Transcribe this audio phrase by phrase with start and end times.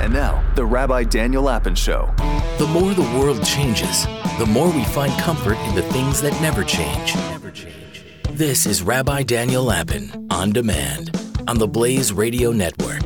[0.00, 2.14] And now, the Rabbi Daniel Lapin Show.
[2.58, 4.06] The more the world changes,
[4.38, 7.16] the more we find comfort in the things that never change.
[7.16, 8.04] Never change.
[8.30, 13.00] This is Rabbi Daniel Lapin on demand on the Blaze Radio Network.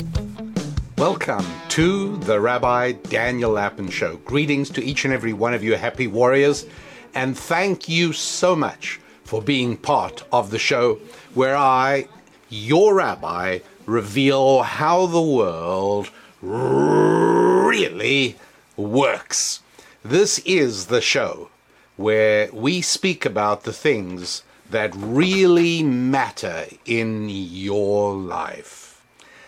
[0.99, 4.17] Welcome to the Rabbi Daniel Lapin Show.
[4.27, 6.67] Greetings to each and every one of you, happy warriors,
[7.15, 10.99] and thank you so much for being part of the show
[11.33, 12.07] where I,
[12.51, 16.11] your rabbi, reveal how the world
[16.43, 18.37] really
[18.77, 19.61] works.
[20.05, 21.51] This is the show
[21.97, 29.01] where we speak about the things that really matter in your life.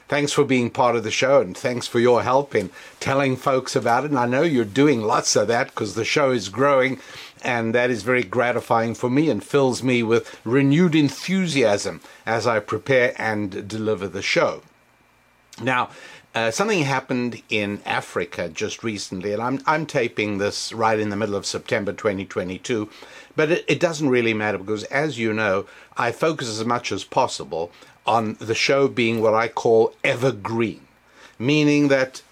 [0.07, 3.75] Thanks for being part of the show and thanks for your help in telling folks
[3.75, 4.11] about it.
[4.11, 7.01] And I know you're doing lots of that because the show is growing
[7.43, 12.61] and that is very gratifying for me and fills me with renewed enthusiasm as I
[12.61, 14.63] prepare and deliver the show.
[15.63, 15.91] Now,
[16.35, 21.17] uh, something happened in Africa just recently, and I'm I'm taping this right in the
[21.17, 22.89] middle of September 2022,
[23.37, 27.05] but it, it doesn't really matter because, as you know, I focus as much as
[27.05, 27.71] possible
[28.05, 30.81] on the show being what I call evergreen,
[31.39, 32.23] meaning that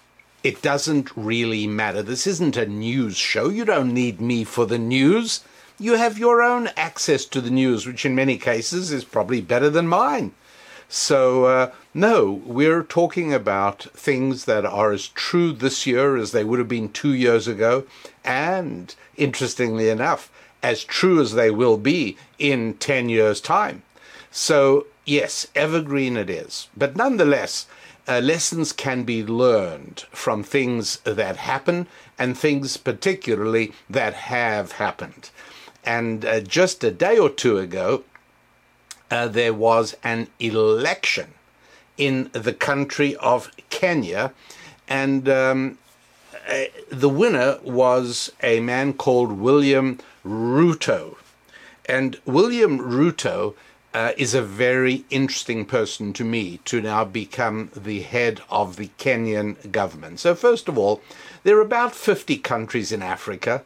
[0.43, 2.03] it doesn't really matter.
[2.03, 3.47] This isn't a news show.
[3.47, 5.45] You don't need me for the news.
[5.79, 9.69] You have your own access to the news, which in many cases is probably better
[9.69, 10.33] than mine.
[10.89, 16.43] So, uh, no, we're talking about things that are as true this year as they
[16.43, 17.85] would have been two years ago,
[18.23, 20.31] and interestingly enough,
[20.63, 23.83] as true as they will be in 10 years' time.
[24.31, 26.67] So, yes, evergreen it is.
[26.75, 27.67] But nonetheless,
[28.07, 31.87] uh, lessons can be learned from things that happen
[32.17, 35.29] and things particularly that have happened.
[35.83, 38.03] And uh, just a day or two ago,
[39.11, 41.35] uh, there was an election
[41.97, 44.33] in the country of Kenya,
[44.87, 45.77] and um,
[46.49, 51.15] uh, the winner was a man called William Ruto.
[51.85, 53.55] And William Ruto
[53.93, 58.89] uh, is a very interesting person to me to now become the head of the
[58.97, 60.19] Kenyan government.
[60.19, 61.01] So, first of all,
[61.43, 63.63] there are about 50 countries in Africa.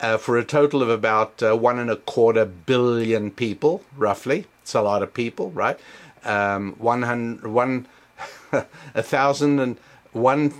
[0.00, 4.46] Uh, for a total of about uh, one and a quarter billion people, roughly.
[4.62, 5.78] It's a lot of people, right?
[6.24, 7.86] Um, 100, one,
[8.94, 9.78] a thousand and
[10.12, 10.52] one,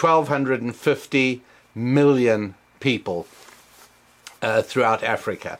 [0.00, 1.42] 1,250
[1.74, 3.26] million people
[4.40, 5.58] uh, throughout Africa.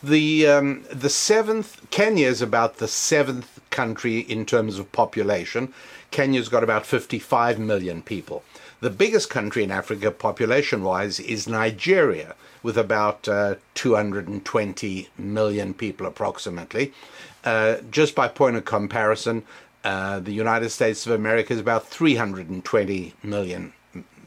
[0.00, 5.74] The um, the seventh Kenya is about the seventh country in terms of population.
[6.12, 8.42] Kenya's got about 55 million people.
[8.80, 16.06] The biggest country in Africa, population wise, is Nigeria, with about uh, 220 million people
[16.06, 16.92] approximately.
[17.44, 19.42] Uh, just by point of comparison,
[19.84, 23.72] uh, the United States of America is about 320 million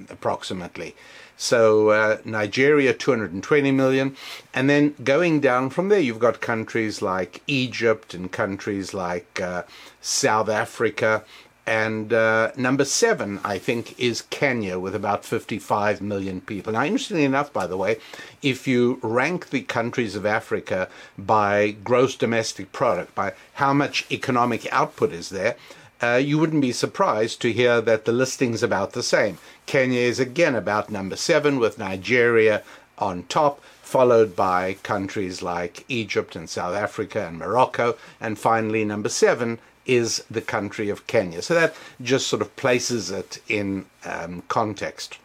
[0.09, 0.96] approximately.
[1.38, 4.16] So uh, Nigeria, 220 million.
[4.53, 9.63] And then going down from there, you've got countries like Egypt and countries like uh,
[10.01, 11.24] South Africa
[11.66, 16.74] and uh, number seven, I think, is Kenya with about 55 million people.
[16.74, 18.00] Now, interestingly enough, by the way,
[18.42, 24.71] if you rank the countries of Africa by gross domestic product, by how much economic
[24.74, 25.56] output is there,
[26.01, 29.38] uh, you wouldn't be surprised to hear that the listing's about the same.
[29.65, 32.62] Kenya is again about number seven, with Nigeria
[32.98, 39.07] on top, followed by countries like Egypt and South Africa and Morocco, and finally, number
[39.07, 41.41] seven is the country of Kenya.
[41.41, 45.18] So that just sort of places it in um, context.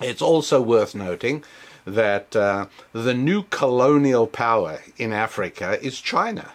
[0.00, 1.44] It's also worth noting
[1.86, 6.52] that uh, the new colonial power in Africa is China.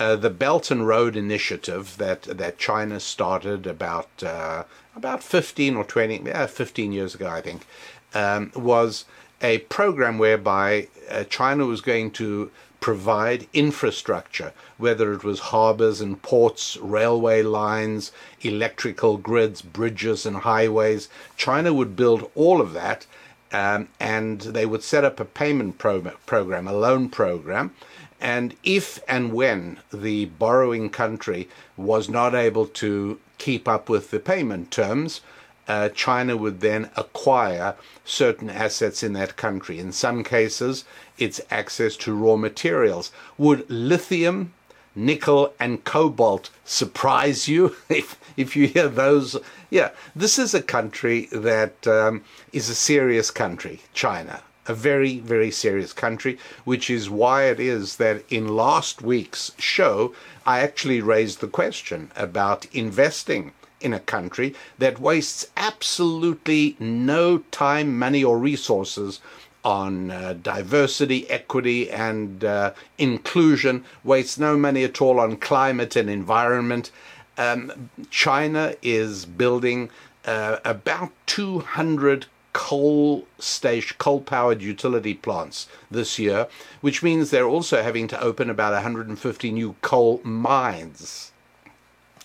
[0.00, 4.64] uh, the Belt and Road Initiative that that China started about uh,
[4.96, 7.66] about 15 or 20, yeah, 15 years ago, I think,
[8.14, 9.04] um, was
[9.42, 12.50] a program whereby uh, China was going to
[12.80, 18.10] provide infrastructure, whether it was harbors and ports, railway lines,
[18.40, 21.08] electrical grids, bridges and highways.
[21.36, 23.06] China would build all of that,
[23.52, 27.74] um, and they would set up a payment pro- program, a loan program.
[28.20, 34.20] And if and when the borrowing country was not able to keep up with the
[34.20, 35.22] payment terms,
[35.70, 39.78] uh, China would then acquire certain assets in that country.
[39.78, 40.84] In some cases,
[41.16, 43.12] it's access to raw materials.
[43.38, 44.52] Would lithium,
[44.96, 49.36] nickel, and cobalt surprise you if, if you hear those?
[49.70, 54.42] Yeah, this is a country that um, is a serious country, China.
[54.66, 60.16] A very, very serious country, which is why it is that in last week's show,
[60.44, 67.98] I actually raised the question about investing in a country that wastes absolutely no time,
[67.98, 69.20] money, or resources
[69.64, 76.08] on uh, diversity, equity, and uh, inclusion, wastes no money at all on climate and
[76.08, 76.90] environment.
[77.36, 79.90] Um, China is building
[80.24, 86.48] uh, about 200 coal station, coal powered utility plants this year,
[86.80, 91.29] which means they're also having to open about 150 new coal mines.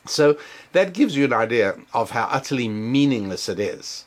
[0.07, 0.37] So
[0.71, 4.05] that gives you an idea of how utterly meaningless it is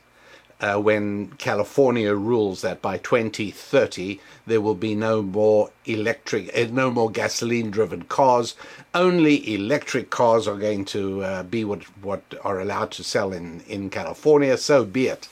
[0.61, 6.91] uh, when California rules that by 2030 there will be no more electric, uh, no
[6.91, 8.55] more gasoline-driven cars.
[8.95, 13.61] Only electric cars are going to uh, be what what are allowed to sell in
[13.69, 14.57] in California.
[14.57, 15.29] So be it.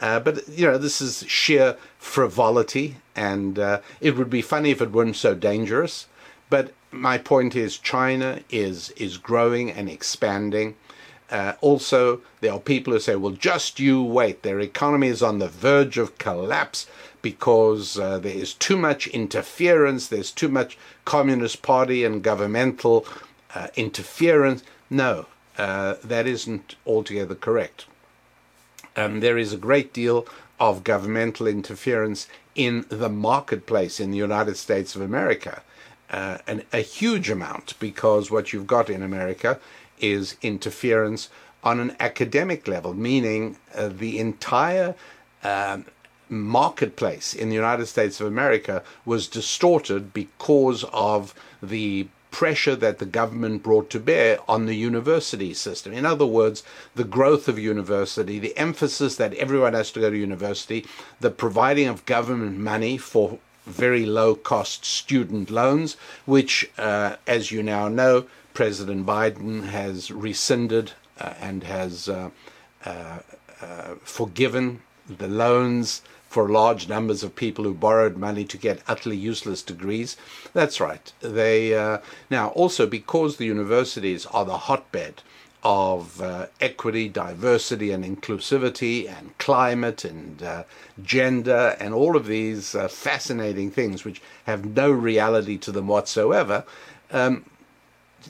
[0.00, 4.80] Uh, but you know this is sheer frivolity, and uh, it would be funny if
[4.80, 6.06] it weren't so dangerous.
[6.48, 10.76] But my point is, China is is growing and expanding.
[11.30, 14.42] Uh, also, there are people who say, well, just you wait.
[14.42, 16.88] Their economy is on the verge of collapse
[17.22, 23.06] because uh, there is too much interference, there's too much Communist Party and governmental
[23.54, 24.64] uh, interference.
[24.88, 25.26] No,
[25.56, 27.86] uh, that isn't altogether correct.
[28.96, 30.26] Um, there is a great deal
[30.58, 32.26] of governmental interference
[32.56, 35.62] in the marketplace in the United States of America
[36.10, 39.58] uh, an, a huge amount because what you've got in America
[40.00, 41.28] is interference
[41.62, 44.94] on an academic level, meaning uh, the entire
[45.44, 45.84] um,
[46.28, 53.06] marketplace in the United States of America was distorted because of the pressure that the
[53.06, 55.92] government brought to bear on the university system.
[55.92, 56.62] In other words,
[56.94, 60.86] the growth of university, the emphasis that everyone has to go to university,
[61.18, 63.38] the providing of government money for
[63.70, 65.96] very low cost student loans,
[66.26, 72.30] which, uh, as you now know, President Biden has rescinded uh, and has uh,
[72.84, 73.18] uh,
[73.62, 79.16] uh, forgiven the loans for large numbers of people who borrowed money to get utterly
[79.16, 80.16] useless degrees.
[80.52, 81.12] That's right.
[81.20, 81.70] They
[82.30, 85.22] now also because the universities are the hotbed
[85.62, 90.64] of uh, equity, diversity, and inclusivity, and climate, and uh,
[91.02, 96.64] gender, and all of these uh, fascinating things which have no reality to them whatsoever,
[97.10, 97.44] um,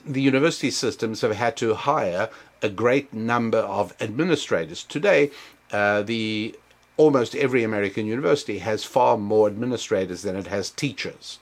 [0.06, 2.29] the university systems have had to hire
[2.62, 4.85] a great number of administrators.
[4.85, 5.31] Today,
[5.73, 6.55] uh, the
[6.97, 11.39] almost every American university has far more administrators than it has teachers.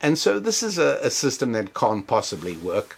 [0.00, 2.96] And so this is a, a system that can't possibly work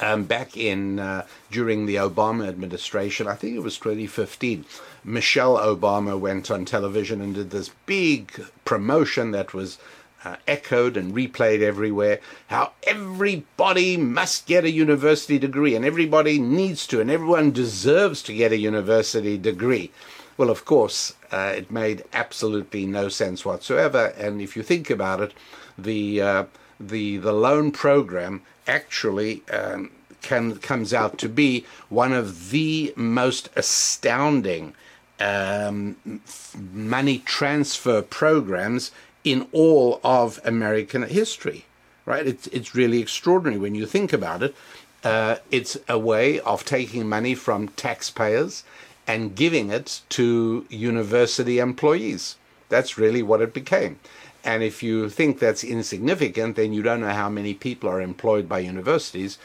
[0.00, 4.64] um, back in uh, during the Obama administration, I think it was 2015,
[5.04, 8.32] Michelle Obama went on television and did this big
[8.64, 9.78] promotion that was
[10.24, 12.20] uh, echoed and replayed everywhere.
[12.48, 18.34] How everybody must get a university degree and everybody needs to, and everyone deserves to
[18.34, 19.90] get a university degree.
[20.36, 24.12] Well, of course, uh, it made absolutely no sense whatsoever.
[24.16, 25.34] And if you think about it,
[25.76, 26.44] the uh,
[26.80, 29.90] the the loan program actually um,
[30.22, 34.74] can, comes out to be one of the most astounding
[35.18, 35.96] um,
[36.72, 38.92] money transfer programs
[39.24, 41.64] in all of American history.
[42.06, 42.26] Right?
[42.26, 44.54] It's it's really extraordinary when you think about it.
[45.04, 48.64] Uh, it's a way of taking money from taxpayers
[49.06, 52.36] and giving it to university employees.
[52.68, 53.98] That's really what it became.
[54.44, 58.48] And if you think that's insignificant, then you don't know how many people are employed
[58.48, 59.38] by universities.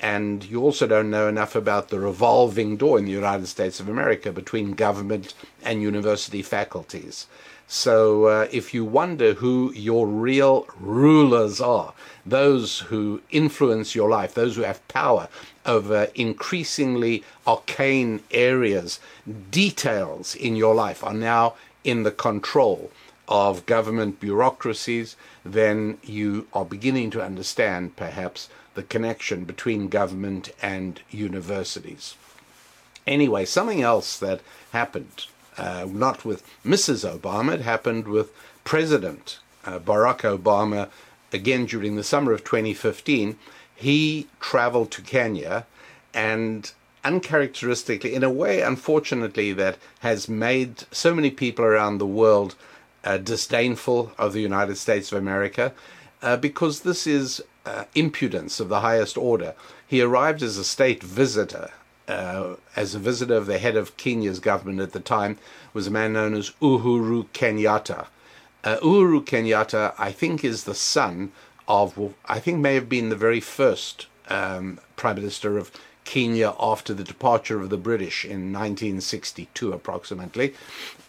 [0.00, 3.88] and you also don't know enough about the revolving door in the United States of
[3.88, 7.26] America between government and university faculties.
[7.66, 11.92] So uh, if you wonder who your real rulers are,
[12.24, 15.28] those who influence your life, those who have power
[15.66, 19.00] over increasingly arcane areas,
[19.50, 22.90] details in your life are now in the control
[23.28, 31.00] of government bureaucracies, then you are beginning to understand perhaps the connection between government and
[31.10, 32.16] universities.
[33.06, 34.40] Anyway, something else that
[34.72, 37.08] happened, uh, not with Mrs.
[37.08, 38.32] Obama, it happened with
[38.64, 40.88] President uh, Barack Obama
[41.32, 43.36] again during the summer of 2015.
[43.74, 45.66] He traveled to Kenya
[46.14, 46.72] and
[47.04, 52.54] uncharacteristically, in a way, unfortunately, that has made so many people around the world
[53.04, 55.72] uh, disdainful of the United States of America,
[56.22, 59.54] uh, because this is uh, impudence of the highest order.
[59.86, 61.70] He arrived as a state visitor.
[62.06, 65.36] Uh, as a visitor of the head of Kenya's government at the time
[65.74, 68.06] was a man known as Uhuru Kenyatta.
[68.64, 71.32] Uh, Uhuru Kenyatta, I think, is the son
[71.68, 75.70] of, I think, may have been the very first um, prime minister of
[76.08, 80.54] Kenya after the departure of the British in 1962, approximately.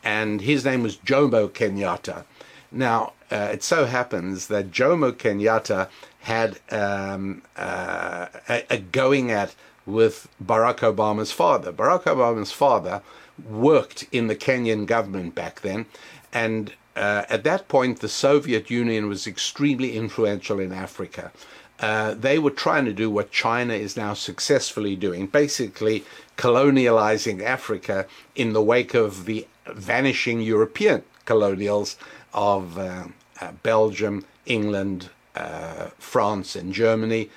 [0.04, 2.26] And his name was Jomo Kenyatta.
[2.70, 5.88] Now, uh, it so happens that Jomo Kenyatta
[6.20, 11.72] had um, uh, a, a going at with Barack Obama's father.
[11.72, 13.02] Barack Obama's father
[13.50, 15.86] worked in the Kenyan government back then,
[16.34, 21.32] and uh, at that point, the Soviet Union was extremely influential in Africa.
[21.80, 26.04] Uh, they were trying to do what China is now successfully doing, basically
[26.38, 28.06] colonializing Africa
[28.36, 31.96] in the wake of the vanishing European colonials
[32.34, 33.06] of uh,
[33.40, 37.30] uh, Belgium, England, uh, France, and Germany.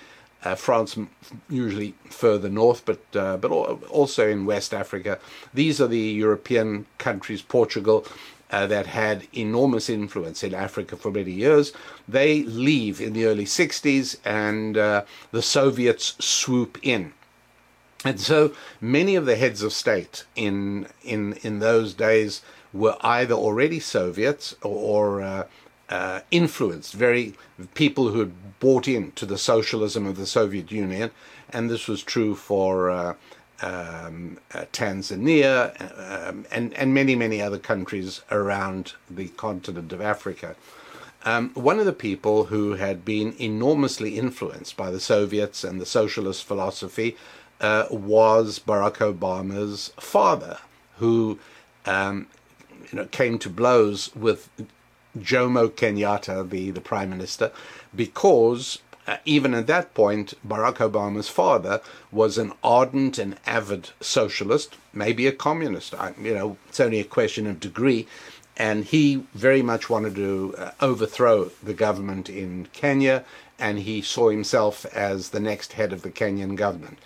[0.44, 0.98] Uh, France
[1.48, 5.20] usually further north, but but also in West Africa.
[5.54, 8.04] These are the European countries, Portugal,
[8.52, 11.72] uh, that had enormous influence in Africa for many years.
[12.06, 17.14] They leave in the early 60s, and uh, the Soviets swoop in.
[18.04, 22.42] And so many of the heads of state in in in those days
[22.72, 25.46] were either already Soviets or, or uh,
[25.88, 27.34] uh, influenced, very
[27.74, 31.10] people who had bought into the socialism of the Soviet Union,
[31.50, 33.14] and this was true for uh,
[33.62, 40.56] um, uh, Tanzania um, and and many many other countries around the continent of Africa.
[41.24, 45.86] Um, one of the people who had been enormously influenced by the Soviets and the
[45.86, 47.16] socialist philosophy
[47.60, 50.58] uh, was Barack Obama's father,
[50.98, 51.38] who
[51.86, 52.26] um,
[52.90, 54.48] you know, came to blows with
[55.16, 57.52] Jomo Kenyatta, the, the prime minister,
[57.94, 61.80] because uh, even at that point, Barack Obama's father
[62.10, 65.94] was an ardent and avid socialist, maybe a communist.
[65.94, 68.06] I, you know, it's only a question of degree.
[68.56, 73.24] And he very much wanted to uh, overthrow the government in Kenya,
[73.58, 76.98] and he saw himself as the next head of the Kenyan government.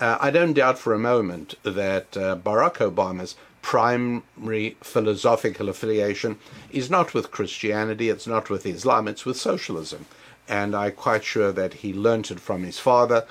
[0.00, 6.38] Uh, I don't doubt for a moment that uh, Barack Obama's primary philosophical affiliation
[6.70, 10.06] is not with Christianity, it's not with Islam, it's with socialism.
[10.48, 13.26] And I'm quite sure that he learnt it from his father.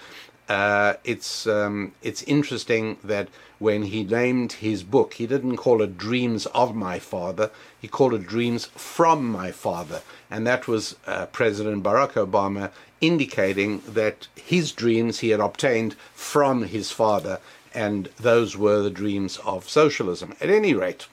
[0.50, 3.29] Uh, it's um, it's interesting that
[3.60, 8.13] when he named his book, he didn't call it Dreams of My Father, he called
[8.13, 10.01] it Dreams from My Father.
[10.29, 16.63] And that was uh, President Barack Obama indicating that his dreams he had obtained from
[16.63, 17.39] his father
[17.74, 20.36] and those were the dreams of socialism.
[20.39, 21.08] At any rate,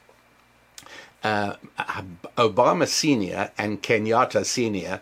[1.23, 1.54] uh,
[2.37, 3.50] Obama Sr.
[3.59, 5.00] and Kenyatta Sr.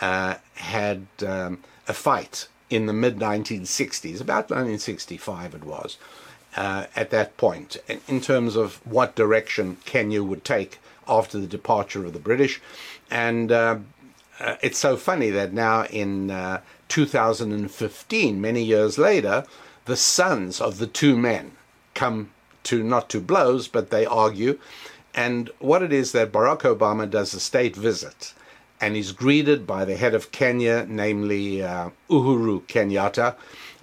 [0.00, 5.98] Uh, had um, a fight in the mid 1960s, about 1965 it was,
[6.56, 7.76] uh, at that point,
[8.08, 12.60] in terms of what direction Kenya would take after the departure of the British.
[13.10, 13.78] And uh,
[14.38, 19.44] uh, it's so funny that now in uh, 2015, many years later,
[19.84, 21.52] the sons of the two men
[21.94, 22.30] come
[22.62, 24.58] to not to blows, but they argue.
[25.14, 28.32] And what it is that Barack Obama does a state visit
[28.80, 33.34] and he's greeted by the head of Kenya, namely uh, Uhuru Kenyatta,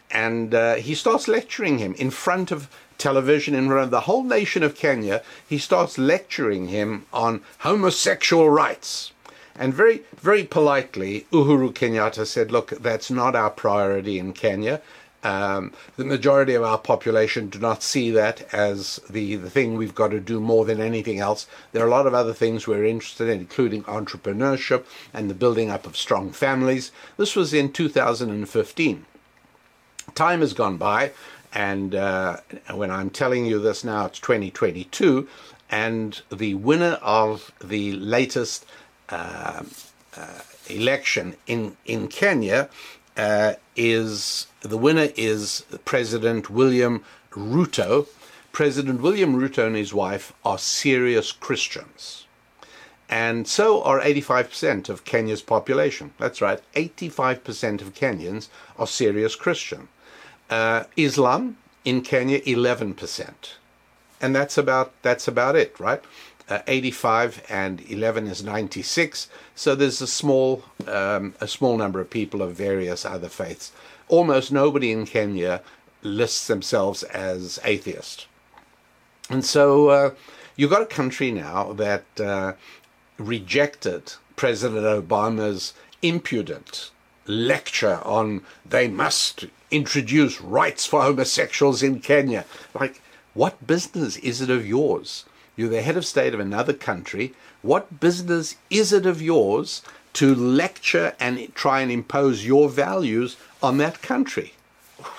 [0.09, 4.23] and uh, he starts lecturing him in front of television, in front of the whole
[4.23, 5.21] nation of Kenya.
[5.47, 9.11] He starts lecturing him on homosexual rights.
[9.59, 14.81] And very, very politely, Uhuru Kenyatta said, Look, that's not our priority in Kenya.
[15.23, 19.95] Um, the majority of our population do not see that as the, the thing we've
[19.95, 21.47] got to do more than anything else.
[21.71, 25.69] There are a lot of other things we're interested in, including entrepreneurship and the building
[25.69, 26.91] up of strong families.
[27.17, 29.05] This was in 2015.
[30.15, 31.11] Time has gone by,
[31.53, 32.37] and uh,
[32.73, 35.27] when I'm telling you this now, it's 2022,
[35.69, 38.65] and the winner of the latest
[39.09, 39.63] uh,
[40.15, 42.69] uh, election in in Kenya
[43.17, 48.07] uh, is the winner is President William Ruto.
[48.51, 52.25] President William Ruto and his wife are serious Christians.
[53.09, 56.13] And so are 85% of Kenya's population.
[56.17, 59.87] That's right, 85% of Kenyans are serious Christian.
[60.49, 63.33] Uh, Islam in Kenya, 11%.
[64.19, 66.03] And that's about, that's about it, right?
[66.49, 69.27] Uh, 85 and 11 is 96.
[69.53, 73.73] So there's a small, um, a small number of people of various other faiths.
[74.07, 75.61] Almost nobody in Kenya
[76.03, 78.27] lists themselves as atheist.
[79.29, 80.11] And so uh,
[80.55, 82.53] you've got a country now that uh,
[83.17, 86.91] rejected President Obama's impudent
[87.25, 92.45] lecture on they must introduce rights for homosexuals in Kenya.
[92.73, 93.01] Like,
[93.33, 95.25] what business is it of yours?
[95.57, 97.33] You're the head of state of another country.
[97.61, 99.81] What business is it of yours
[100.13, 104.53] to lecture and try and impose your values on that country?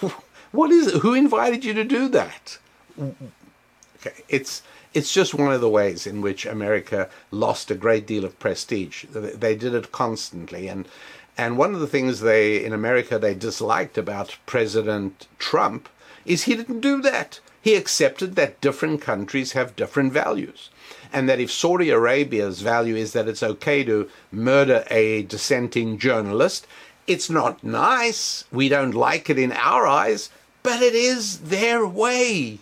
[0.52, 1.00] what is it?
[1.00, 2.58] Who invited you to do that?
[2.98, 4.62] Okay, it's
[4.94, 9.04] it's just one of the ways in which America lost a great deal of prestige.
[9.10, 10.88] They did it constantly, and
[11.36, 15.88] and one of the things they in America they disliked about President Trump
[16.24, 17.40] is he didn't do that.
[17.68, 20.70] He accepted that different countries have different values.
[21.12, 26.66] And that if Saudi Arabia's value is that it's okay to murder a dissenting journalist,
[27.06, 28.44] it's not nice.
[28.50, 30.30] We don't like it in our eyes,
[30.62, 32.60] but it is their way.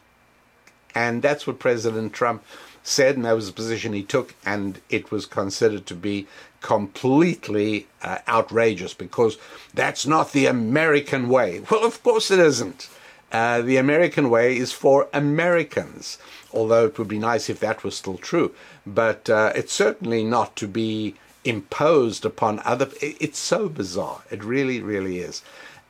[0.93, 2.43] And that's what President Trump
[2.83, 6.27] said, and that was the position he took, and it was considered to be
[6.63, 9.39] completely uh, outrageous because
[9.73, 11.63] that's not the American way.
[11.71, 12.89] Well, of course it isn't.
[13.33, 16.19] Uh, the American way is for Americans,
[16.53, 18.55] although it would be nice if that was still true.
[18.87, 22.89] But uh, it's certainly not to be imposed upon other.
[23.01, 24.23] It's so bizarre.
[24.31, 25.43] It really, really is.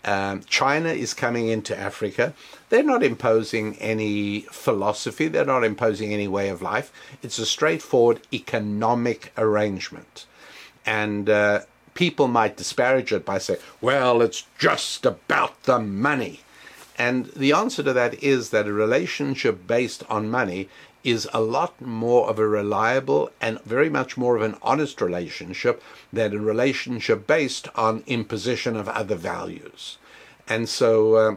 [0.04, 2.32] Um, China is coming into Africa.
[2.68, 6.92] They're not imposing any philosophy, they're not imposing any way of life.
[7.22, 10.26] It's a straightforward economic arrangement.
[10.84, 11.62] And uh,
[11.94, 16.40] people might disparage it by saying, well, it's just about the money.
[16.96, 20.68] And the answer to that is that a relationship based on money
[21.04, 25.80] is a lot more of a reliable and very much more of an honest relationship
[26.12, 29.98] than a relationship based on imposition of other values.
[30.48, 31.36] And so uh,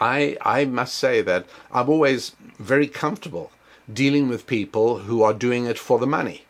[0.00, 3.50] I, I must say that I'm always very comfortable
[3.92, 6.46] dealing with people who are doing it for the money.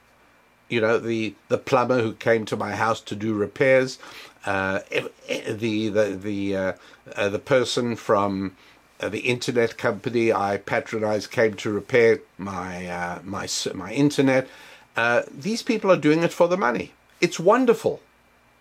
[0.68, 3.98] You know, the, the plumber who came to my house to do repairs,
[4.46, 4.80] uh,
[5.48, 6.72] the the the uh,
[7.16, 8.56] uh, the person from
[9.00, 14.48] uh, the internet company I patronize came to repair my uh, my my internet.
[14.96, 16.92] Uh, these people are doing it for the money.
[17.20, 18.00] It's wonderful.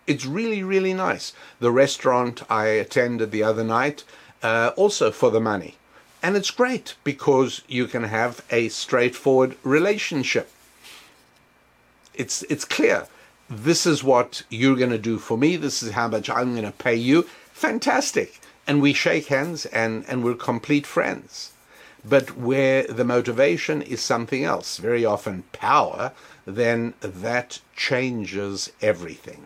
[0.08, 1.34] It's really really nice.
[1.60, 4.04] The restaurant I attended the other night,
[4.44, 5.76] also for the money,
[6.22, 10.50] and it's great because you can have a straightforward relationship.
[12.14, 13.08] It's it's clear.
[13.56, 15.58] This is what you're going to do for me.
[15.58, 17.24] This is how much I'm going to pay you.
[17.52, 21.52] Fantastic and we shake hands and, and we're complete friends.
[22.06, 26.12] But where the motivation is something else, very often power,
[26.46, 29.46] then that changes everything.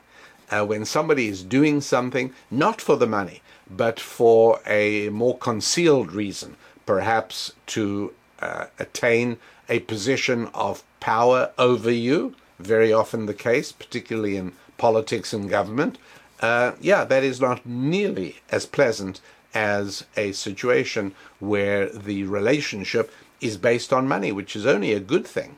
[0.50, 6.13] Uh, when somebody is doing something not for the money, but for a more concealed
[6.13, 9.38] reason, perhaps to uh, attain
[9.70, 15.98] a position of power over you, very often the case, particularly in politics and government,
[16.39, 19.22] uh, yeah, that is not nearly as pleasant
[19.54, 25.26] as a situation where the relationship is based on money, which is only a good
[25.26, 25.58] thing.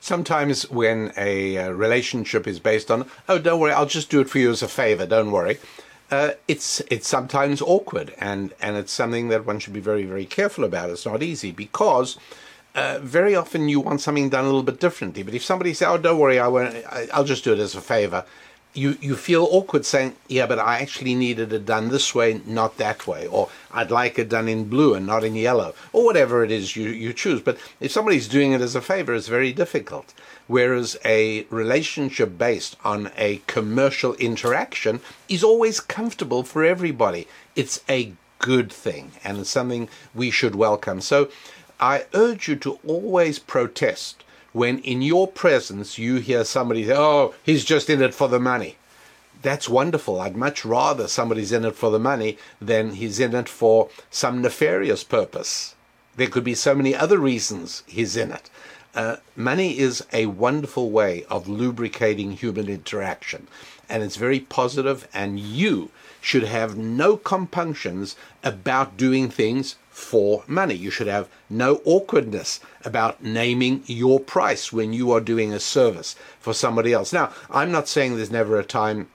[0.00, 4.30] Sometimes when a uh, relationship is based on, oh, don't worry, I'll just do it
[4.30, 5.58] for you as a favor, don't worry,
[6.10, 10.24] uh, it's it's sometimes awkward and, and it's something that one should be very, very
[10.24, 10.90] careful about.
[10.90, 12.16] It's not easy because
[12.74, 15.22] uh, very often you want something done a little bit differently.
[15.22, 16.76] But if somebody says, oh, don't worry, I won't,
[17.12, 18.24] I'll just do it as a favor,
[18.72, 22.76] you, you feel awkward saying, yeah, but I actually needed it done this way, not
[22.76, 26.44] that way, or I'd like it done in blue and not in yellow, or whatever
[26.44, 27.40] it is you, you choose.
[27.40, 30.14] But if somebody's doing it as a favor, it's very difficult.
[30.46, 37.26] Whereas a relationship based on a commercial interaction is always comfortable for everybody.
[37.56, 41.00] It's a good thing and it's something we should welcome.
[41.00, 41.28] So
[41.80, 47.34] I urge you to always protest when in your presence you hear somebody say, oh,
[47.42, 48.76] he's just in it for the money.
[49.42, 50.20] that's wonderful.
[50.20, 54.42] I'd much rather somebody's in it for the money than he's in it for some
[54.42, 55.74] nefarious purpose.
[56.16, 58.50] There could be so many other reasons he's in it.
[58.94, 63.46] Uh, money is a wonderful way of lubricating human interaction,
[63.88, 65.90] and it's very positive, and you
[66.20, 70.74] should have no compunctions about doing things for money.
[70.74, 76.16] You should have no awkwardness about naming your price when you are doing a service
[76.40, 77.12] for somebody else.
[77.12, 79.08] Now, I'm not saying there's never a time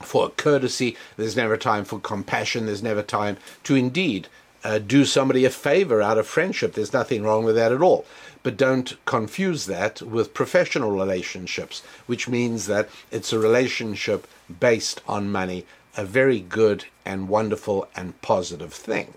[0.00, 4.28] for courtesy, there's never a time for compassion, there's never time to indeed
[4.64, 6.74] uh, do somebody a favor out of friendship.
[6.74, 8.04] There's nothing wrong with that at all.
[8.42, 14.26] But don't confuse that with professional relationships, which means that it's a relationship
[14.60, 19.14] based on money, a very good and wonderful and positive thing.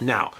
[0.00, 0.32] Now,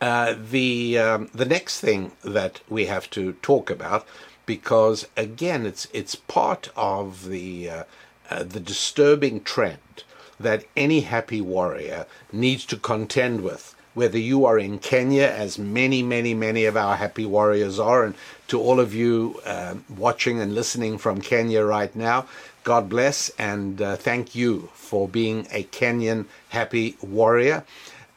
[0.00, 4.06] uh, the um, the next thing that we have to talk about,
[4.46, 7.84] because again, it's it's part of the uh,
[8.30, 10.04] uh, the disturbing trend
[10.40, 13.74] that any happy warrior needs to contend with.
[13.94, 18.14] Whether you are in Kenya, as many, many, many of our happy warriors are, and
[18.48, 22.26] to all of you um, watching and listening from Kenya right now,
[22.64, 27.64] God bless and uh, thank you for being a Kenyan happy warrior.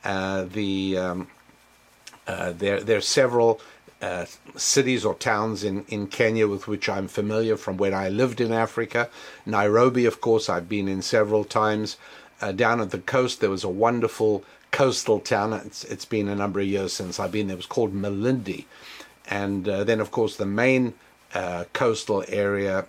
[0.06, 1.28] Uh, the um,
[2.28, 3.60] uh, there there are several
[4.02, 8.40] uh, cities or towns in, in Kenya with which I'm familiar from when I lived
[8.40, 9.10] in Africa.
[9.46, 11.98] Nairobi, of course, I've been in several times.
[12.42, 15.54] Uh, down at the coast, there was a wonderful coastal town.
[15.54, 17.56] It's, it's been a number of years since I've been there.
[17.56, 18.66] It was called Malindi.
[19.28, 20.94] And uh, then, of course, the main
[21.34, 22.86] uh, coastal area,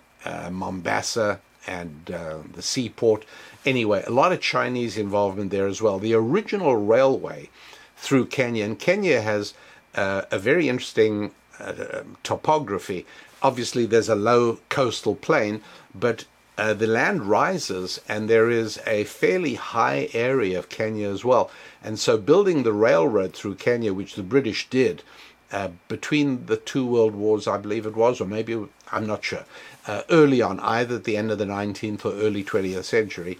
[0.51, 3.25] Mombasa, and the seaport.
[3.67, 5.99] Anyway, a lot of Chinese involvement there as well.
[5.99, 7.49] The original railway
[7.97, 9.53] through Kenya, and Kenya has
[9.93, 13.05] uh, a very interesting uh, topography.
[13.41, 15.61] Obviously, there's a low coastal plain,
[15.93, 16.23] but
[16.57, 21.51] uh, the land rises and there is a fairly high area of Kenya as well.
[21.83, 25.03] And so, building the railroad through Kenya, which the British did
[25.51, 29.45] uh, between the two world wars, I believe it was, or maybe I'm not sure,
[29.87, 33.37] uh, early on, either at the end of the 19th or early 20th century,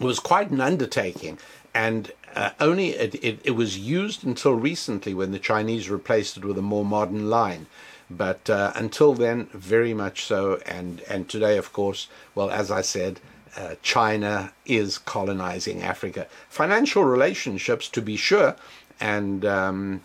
[0.00, 1.38] was quite an undertaking.
[1.74, 6.44] And uh, only it, it, it, was used until recently when the Chinese replaced it
[6.44, 7.66] with a more modern line.
[8.10, 10.60] But uh, until then, very much so.
[10.66, 13.20] And, and today, of course, well, as I said,
[13.56, 16.26] uh, China is colonizing Africa.
[16.48, 18.56] Financial relationships, to be sure,
[18.98, 20.00] and um,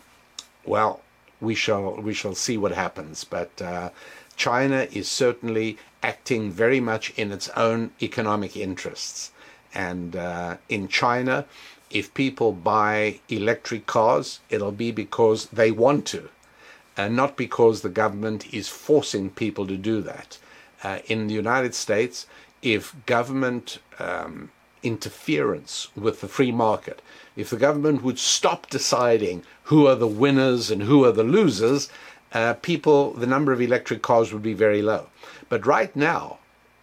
[0.66, 1.00] well,
[1.40, 3.24] we shall we shall see what happens.
[3.24, 3.90] But uh,
[4.36, 9.30] China is certainly acting very much in its own economic interests.
[9.74, 11.46] And uh, in China,
[11.90, 16.28] if people buy electric cars, it'll be because they want to,
[16.96, 20.38] and not because the government is forcing people to do that.
[20.82, 22.26] Uh, in the United States,
[22.62, 24.50] if government um,
[24.82, 27.00] interference with the free market,
[27.36, 31.88] if the government would stop deciding who are the winners and who are the losers,
[32.32, 35.06] uh, people, the number of electric cars would be very low.
[35.48, 36.38] But right now,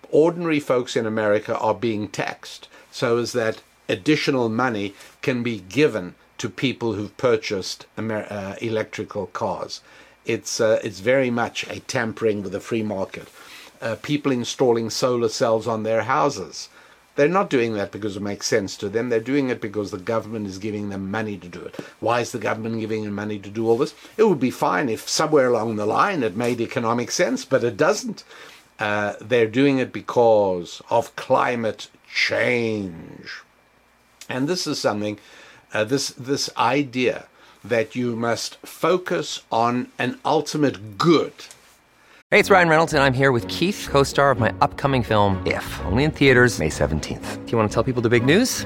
[0.09, 6.15] ordinary folks in America are being taxed so as that additional money can be given
[6.37, 9.81] to people who've purchased Amer- uh, electrical cars.
[10.25, 13.27] It's uh, it's very much a tampering with the free market.
[13.81, 16.69] Uh, people installing solar cells on their houses.
[17.15, 19.09] They're not doing that because it makes sense to them.
[19.09, 21.75] They're doing it because the government is giving them money to do it.
[21.99, 23.93] Why is the government giving them money to do all this?
[24.15, 27.75] It would be fine if somewhere along the line it made economic sense, but it
[27.75, 28.23] doesn't.
[28.79, 33.43] Uh, they're doing it because of climate change.
[34.27, 35.19] And this is something,
[35.73, 37.27] uh, this, this idea
[37.63, 41.33] that you must focus on an ultimate good.
[42.31, 45.45] Hey, it's Ryan Reynolds, and I'm here with Keith, co star of my upcoming film,
[45.45, 47.45] If, only in theaters, May 17th.
[47.45, 48.65] Do you want to tell people the big news?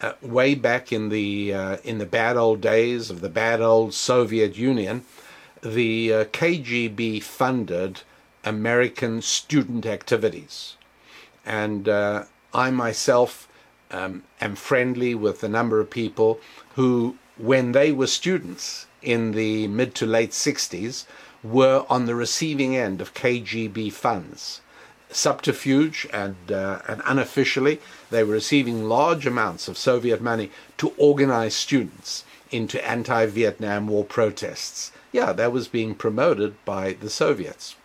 [0.00, 3.94] uh, way back in the uh, in the bad old days of the bad old
[3.94, 5.04] Soviet Union,
[5.62, 8.02] the uh, KGB funded
[8.44, 10.76] American student activities,
[11.44, 13.48] and uh, I myself
[13.90, 16.40] um, am friendly with a number of people
[16.74, 21.06] who, when they were students in the mid to late '60s,
[21.42, 24.60] were on the receiving end of KGB funds.
[25.10, 31.54] Subterfuge and, uh, and unofficially, they were receiving large amounts of Soviet money to organize
[31.54, 34.92] students into anti Vietnam War protests.
[35.12, 37.76] Yeah, that was being promoted by the Soviets.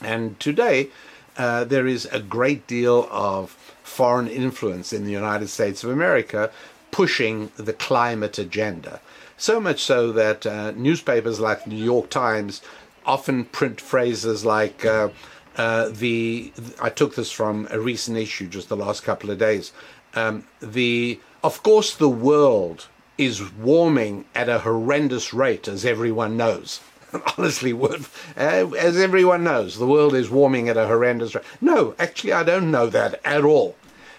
[0.00, 0.88] And today,
[1.36, 3.50] uh, there is a great deal of
[3.82, 6.50] foreign influence in the United States of America
[6.90, 9.00] pushing the climate agenda.
[9.36, 12.62] So much so that uh, newspapers like the New York Times
[13.04, 15.08] often print phrases like, uh,
[15.56, 19.72] uh, the I took this from a recent issue just the last couple of days.
[20.14, 26.80] Um, the of course the world is warming at a horrendous rate, as everyone knows.
[27.38, 28.00] Honestly, uh,
[28.36, 31.44] as everyone knows, the world is warming at a horrendous rate.
[31.60, 33.76] No, actually, I don't know that at all.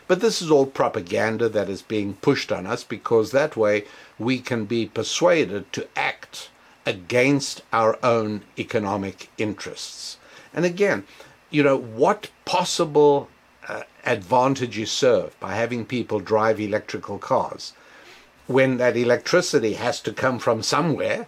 [0.07, 3.85] But this is all propaganda that is being pushed on us because that way
[4.19, 6.49] we can be persuaded to act
[6.85, 10.17] against our own economic interests.
[10.53, 11.05] And again,
[11.49, 13.29] you know, what possible
[13.67, 17.73] uh, advantage is served by having people drive electrical cars
[18.47, 21.27] when that electricity has to come from somewhere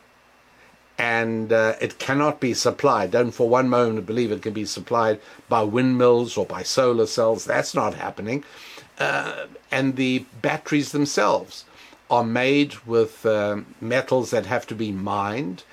[0.97, 3.12] and uh, it cannot be supplied.
[3.12, 7.45] Don't for one moment believe it can be supplied by windmills or by solar cells.
[7.45, 8.43] That's not happening.
[8.99, 11.65] Uh, and the batteries themselves
[12.10, 15.63] are made with uh, metals that have to be mined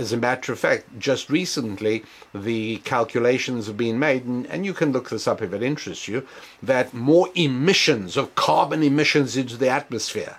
[0.00, 2.02] as a matter of fact, just recently,
[2.34, 6.08] the calculations have been made, and, and, you can look this up if it interests
[6.08, 6.26] you,
[6.62, 10.38] that more emissions of carbon emissions into the atmosphere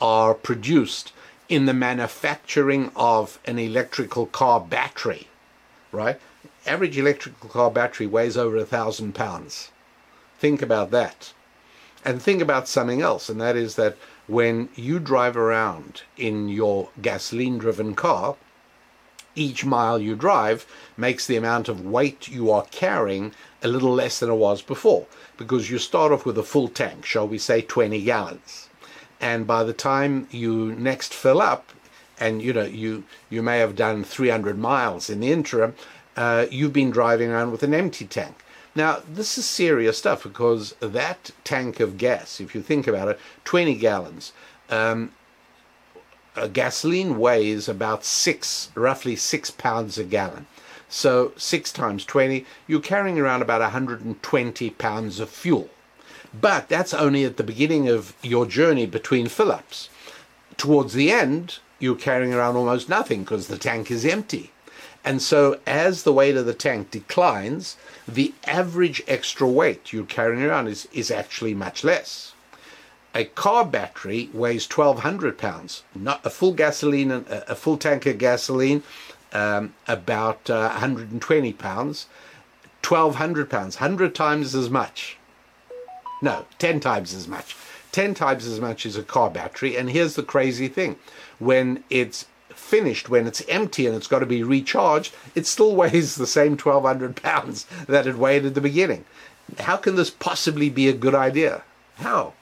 [0.00, 1.12] are produced
[1.48, 5.26] in the manufacturing of an electrical car battery,
[5.90, 6.20] right?
[6.64, 9.72] Average electrical car battery weighs over a thousand pounds.
[10.38, 11.32] Think about that.
[12.04, 13.96] And think about something else, and that is that
[14.28, 18.36] when you drive around in your gasoline driven car,
[19.36, 24.18] each mile you drive makes the amount of weight you are carrying a little less
[24.20, 27.60] than it was before because you start off with a full tank, shall we say
[27.60, 28.68] 20 gallons.
[29.20, 31.72] And by the time you next fill up,
[32.18, 35.74] and you know you you may have done 300 miles in the interim,
[36.16, 38.36] uh, you've been driving around with an empty tank.
[38.74, 43.20] Now this is serious stuff because that tank of gas, if you think about it,
[43.44, 44.32] 20 gallons,
[44.70, 45.12] um,
[46.36, 50.46] uh, gasoline weighs about six, roughly six pounds a gallon.
[50.88, 55.68] So six times 20, you're carrying around about 120 pounds of fuel.
[56.38, 59.88] But that's only at the beginning of your journey between fill ups.
[60.56, 64.52] Towards the end, you're carrying around almost nothing because the tank is empty.
[65.04, 67.76] And so, as the weight of the tank declines,
[68.08, 72.32] the average extra weight you're carrying around is, is actually much less
[73.14, 78.82] a car battery weighs 1200 pounds not a full gasoline a full tank of gasoline
[79.32, 82.06] um, about uh, 120 pounds.
[82.86, 85.18] 1200 pounds 100 times as much.
[86.22, 87.56] No 10 times as much.
[87.92, 90.96] 10 times as much as a car battery and here's the crazy thing.
[91.38, 96.14] When it's finished when it's empty and it's got to be recharged it still weighs
[96.14, 99.04] the same 1200 pounds that it weighed at the beginning.
[99.58, 101.62] How can this possibly be a good idea?
[101.96, 102.32] How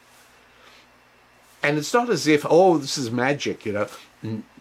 [1.64, 3.88] and it's not as if, oh, this is magic, you know.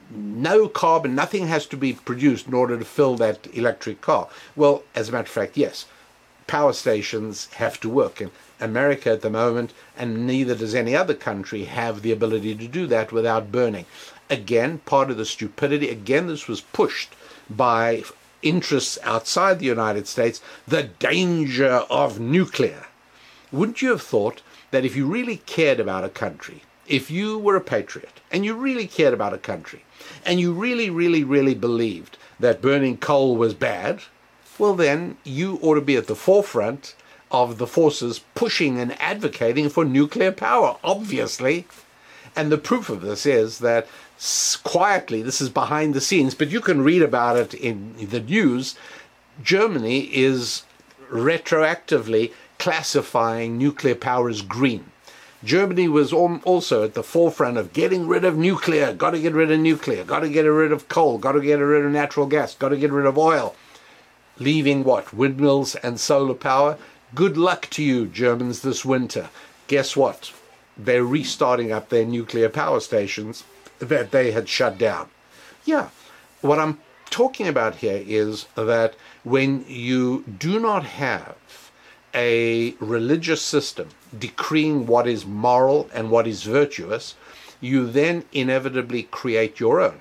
[0.10, 4.30] no carbon, nothing has to be produced in order to fill that electric car.
[4.56, 5.86] Well, as a matter of fact, yes,
[6.48, 8.22] power stations have to work.
[8.22, 12.68] And America at the moment, and neither does any other country, have the ability to
[12.70, 13.86] do that without burning.
[14.30, 17.16] Again, part of the stupidity, again, this was pushed
[17.50, 18.04] by
[18.42, 22.86] interests outside the United States, the danger of nuclear.
[23.52, 27.56] Wouldn't you have thought that if you really cared about a country, if you were
[27.56, 29.84] a patriot and you really cared about a country
[30.26, 34.02] and you really, really, really believed that burning coal was bad,
[34.58, 36.96] well, then you ought to be at the forefront
[37.32, 41.66] of the forces pushing and advocating for nuclear power, obviously.
[42.36, 43.88] And the proof of this is that
[44.64, 48.76] quietly, this is behind the scenes, but you can read about it in the news.
[49.42, 50.64] Germany is
[51.10, 54.86] retroactively classifying nuclear power as green.
[55.44, 59.52] Germany was also at the forefront of getting rid of nuclear, got to get rid
[59.52, 62.56] of nuclear, got to get rid of coal, got to get rid of natural gas,
[62.56, 63.56] got to get rid of oil.
[64.40, 65.14] Leaving what?
[65.14, 66.78] Windmills and solar power?
[67.14, 69.30] Good luck to you, Germans, this winter.
[69.68, 70.32] Guess what?
[70.78, 73.44] They're restarting up their nuclear power stations
[73.80, 75.10] that they had shut down.
[75.66, 75.90] Yeah,
[76.42, 76.80] what I'm
[77.10, 81.36] talking about here is that when you do not have
[82.14, 87.16] a religious system decreeing what is moral and what is virtuous,
[87.60, 90.00] you then inevitably create your own.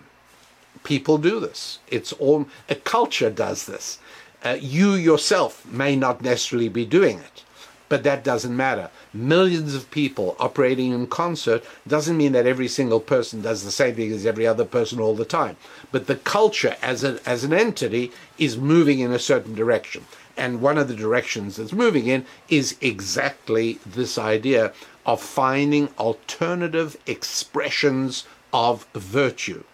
[0.84, 1.78] People do this.
[1.88, 3.98] It's all a culture does this.
[4.44, 7.44] Uh, you yourself may not necessarily be doing it,
[7.88, 8.90] but that doesn't matter.
[9.14, 13.94] Millions of people operating in concert doesn't mean that every single person does the same
[13.94, 15.56] thing as every other person all the time.
[15.92, 20.06] But the culture as, a, as an entity is moving in a certain direction.
[20.36, 24.72] And one of the directions it's moving in is exactly this idea
[25.04, 29.64] of finding alternative expressions of virtue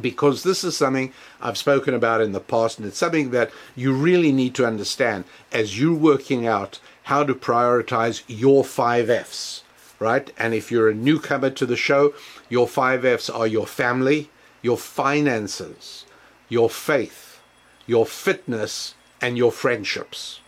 [0.00, 3.92] because this is something I've spoken about in the past, and it's something that you
[3.92, 9.64] really need to understand as you're working out how to prioritize your five F's,
[9.98, 10.30] right?
[10.38, 12.14] And if you're a newcomer to the show,
[12.48, 14.30] your five F's are your family,
[14.62, 16.04] your finances,
[16.48, 17.40] your faith,
[17.86, 20.40] your fitness, and your friendships.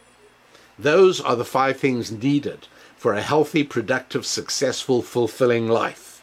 [0.79, 6.23] Those are the five things needed for a healthy, productive, successful, fulfilling life.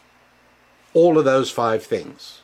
[0.94, 2.42] All of those five things.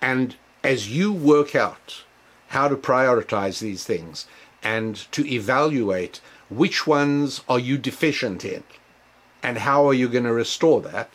[0.00, 2.04] And as you work out
[2.48, 4.26] how to prioritize these things
[4.62, 8.64] and to evaluate which ones are you deficient in
[9.42, 11.10] and how are you going to restore that,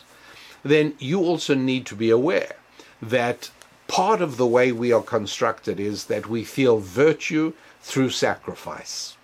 [0.62, 2.56] then you also need to be aware
[3.02, 3.50] that
[3.88, 9.16] part of the way we are constructed is that we feel virtue through sacrifice.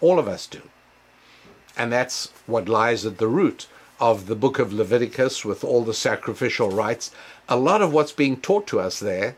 [0.00, 0.62] All of us do.
[1.76, 3.68] And that's what lies at the root
[4.00, 7.10] of the book of Leviticus with all the sacrificial rites.
[7.48, 9.36] A lot of what's being taught to us there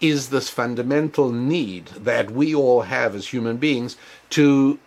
[0.00, 3.96] is this fundamental need that we all have as human beings
[4.30, 4.78] to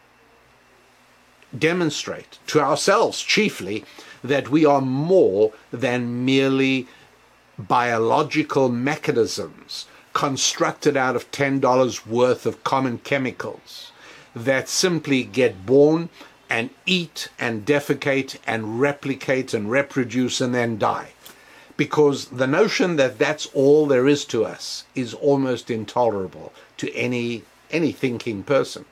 [1.58, 3.86] demonstrate to ourselves chiefly
[4.24, 6.88] that we are more than merely
[7.58, 13.92] biological mechanisms constructed out of $10 worth of common chemicals
[14.36, 16.10] that simply get born
[16.50, 21.10] and eat and defecate and replicate and reproduce and then die.
[21.78, 27.44] Because the notion that that's all there is to us is almost intolerable to any,
[27.72, 28.86] any thinking person.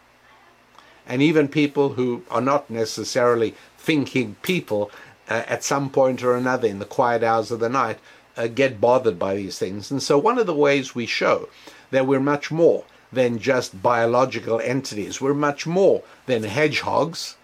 [1.07, 4.91] And even people who are not necessarily thinking people
[5.29, 7.99] uh, at some point or another in the quiet hours of the night
[8.37, 9.91] uh, get bothered by these things.
[9.91, 11.49] And so, one of the ways we show
[11.91, 17.35] that we're much more than just biological entities, we're much more than hedgehogs,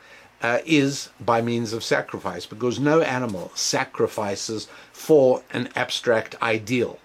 [0.42, 6.98] uh, is by means of sacrifice, because no animal sacrifices for an abstract ideal.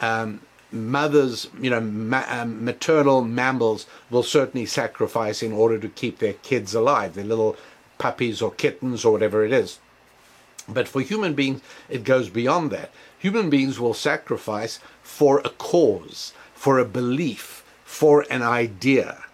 [0.00, 0.40] Um,
[0.72, 6.34] mothers, you know, ma- um, maternal mammals will certainly sacrifice in order to keep their
[6.34, 7.56] kids alive, their little
[7.98, 9.78] puppies or kittens or whatever it is.
[10.68, 12.90] But for human beings, it goes beyond that.
[13.20, 19.24] Human beings will sacrifice for a cause, for a belief, for an idea.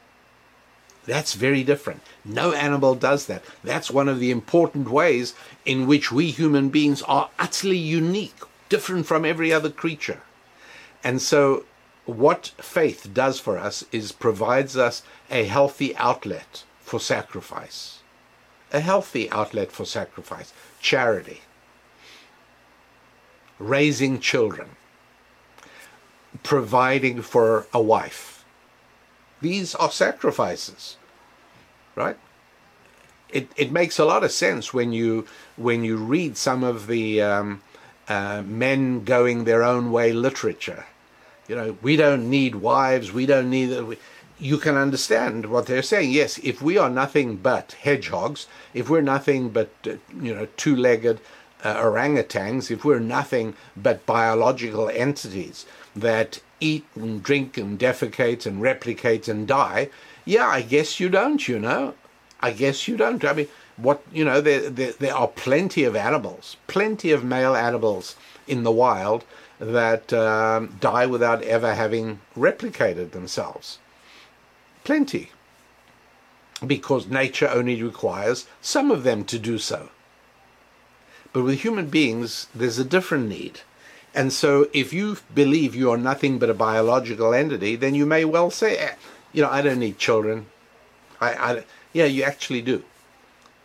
[1.05, 2.03] That's very different.
[2.25, 3.45] No animal does that.
[3.63, 9.07] That's one of the important ways in which we human beings are utterly unique, different
[9.07, 10.23] from every other creature.
[11.05, 11.65] And so,
[12.07, 18.01] what faith does for us is provides us a healthy outlet for sacrifice.
[18.73, 20.53] A healthy outlet for sacrifice.
[20.81, 21.43] Charity.
[23.59, 24.71] Raising children.
[26.43, 28.45] Providing for a wife.
[29.41, 30.97] These are sacrifices,
[31.95, 32.17] right?
[33.29, 37.21] It, it makes a lot of sense when you when you read some of the
[37.21, 37.63] um,
[38.09, 40.87] uh, men going their own way literature.
[41.49, 43.13] You know, we don't need wives.
[43.13, 43.99] We don't need.
[44.39, 46.11] You can understand what they're saying.
[46.11, 51.21] Yes, if we are nothing but hedgehogs, if we're nothing but uh, you know two-legged
[51.65, 58.63] uh, orangutans, if we're nothing but biological entities that eat and drink and defecate and
[58.63, 59.91] replicate and die,
[60.25, 61.47] yeah, I guess you don't.
[61.47, 61.95] You know,
[62.41, 63.25] I guess you don't.
[63.25, 67.55] I mean what you know there, there, there are plenty of animals plenty of male
[67.55, 68.17] animals
[68.47, 69.25] in the wild
[69.59, 73.79] that um, die without ever having replicated themselves
[74.85, 75.31] plenty
[76.67, 79.91] because nature only requires some of them to do so
[81.37, 83.61] but with human beings there's a different need
[84.15, 88.25] and so if you believe you are nothing but a biological entity then you may
[88.25, 88.95] well say eh,
[89.35, 90.47] you know i don't need children
[91.21, 92.83] I, I yeah you actually do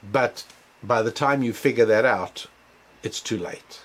[0.03, 0.43] but
[0.83, 2.47] by the time you figure that out,
[3.03, 3.81] it's too late.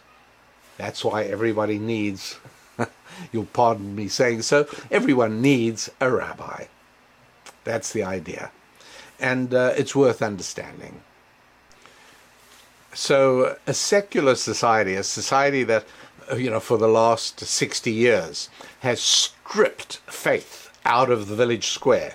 [0.78, 2.38] That's why everybody needs,
[3.32, 6.64] you'll pardon me saying so, everyone needs a rabbi.
[7.64, 8.50] That's the idea.
[9.18, 11.02] And uh, it's worth understanding.
[12.96, 15.84] So, a secular society, a society that,
[16.32, 18.48] uh, you know, for the last 60 years
[18.80, 22.14] has stripped faith out of the village square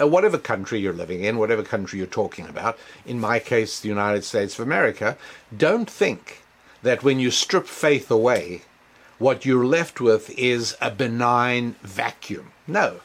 [0.00, 3.88] uh, whatever country you're living in, whatever country you're talking about, in my case, the
[3.88, 5.16] United States of America,
[5.56, 6.42] don't think
[6.82, 8.62] that when you strip faith away,
[9.18, 12.52] what you're left with is a benign vacuum.
[12.66, 13.00] No.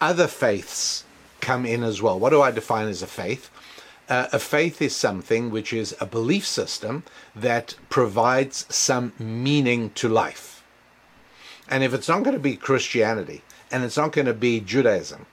[0.00, 1.04] other faiths
[1.40, 2.18] come in as well.
[2.18, 3.50] What do I define as a faith?
[4.08, 10.08] Uh, a faith is something which is a belief system that provides some meaning to
[10.08, 10.64] life.
[11.68, 15.26] And if it's not going to be Christianity, and it's not going to be Judaism,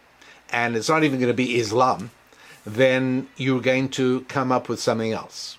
[0.52, 2.12] and it's not even going to be Islam,
[2.66, 5.58] then you're going to come up with something else.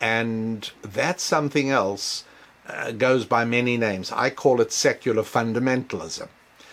[0.00, 2.24] And that something else
[2.66, 4.10] uh, goes by many names.
[4.12, 6.28] I call it secular fundamentalism.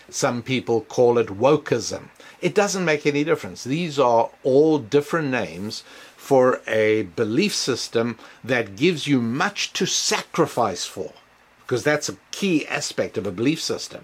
[0.10, 2.10] Some people call it wokeism.
[2.44, 3.64] It doesn't make any difference.
[3.64, 5.84] These are all different names
[6.18, 11.14] for a belief system that gives you much to sacrifice for,
[11.62, 14.04] because that's a key aspect of a belief system.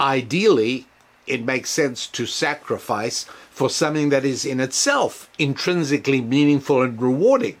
[0.00, 0.86] Ideally,
[1.28, 7.60] it makes sense to sacrifice for something that is in itself intrinsically meaningful and rewarding,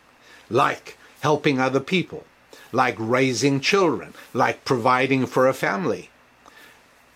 [0.50, 2.24] like helping other people,
[2.72, 6.10] like raising children, like providing for a family.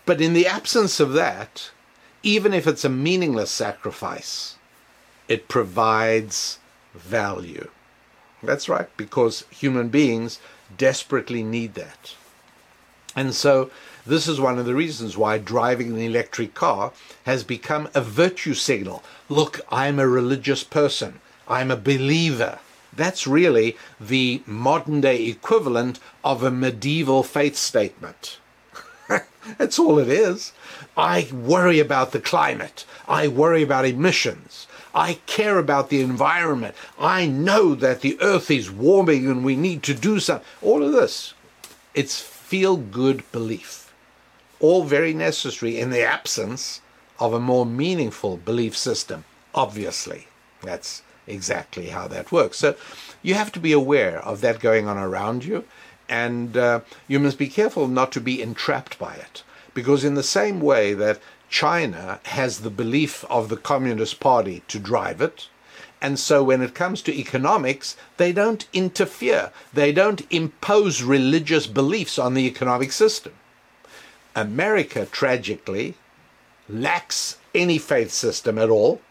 [0.05, 1.71] But in the absence of that,
[2.23, 4.55] even if it's a meaningless sacrifice,
[5.27, 6.59] it provides
[6.93, 7.69] value.
[8.43, 10.39] That's right, because human beings
[10.77, 12.15] desperately need that.
[13.15, 13.69] And so,
[14.05, 16.91] this is one of the reasons why driving an electric car
[17.25, 19.03] has become a virtue signal.
[19.29, 22.59] Look, I'm a religious person, I'm a believer.
[22.93, 28.39] That's really the modern day equivalent of a medieval faith statement.
[29.57, 30.51] That's all it is.
[30.97, 32.85] I worry about the climate.
[33.07, 34.67] I worry about emissions.
[34.93, 36.75] I care about the environment.
[36.99, 40.45] I know that the earth is warming and we need to do something.
[40.61, 41.33] All of this.
[41.93, 43.93] It's feel good belief.
[44.59, 46.81] All very necessary in the absence
[47.19, 49.23] of a more meaningful belief system,
[49.55, 50.27] obviously.
[50.61, 52.57] That's exactly how that works.
[52.57, 52.75] So
[53.21, 55.63] you have to be aware of that going on around you,
[56.09, 59.43] and uh, you must be careful not to be entrapped by it.
[59.73, 61.19] Because, in the same way that
[61.49, 65.47] China has the belief of the Communist Party to drive it,
[66.01, 72.17] and so when it comes to economics, they don't interfere, they don't impose religious beliefs
[72.17, 73.33] on the economic system.
[74.35, 75.95] America, tragically,
[76.67, 79.01] lacks any faith system at all,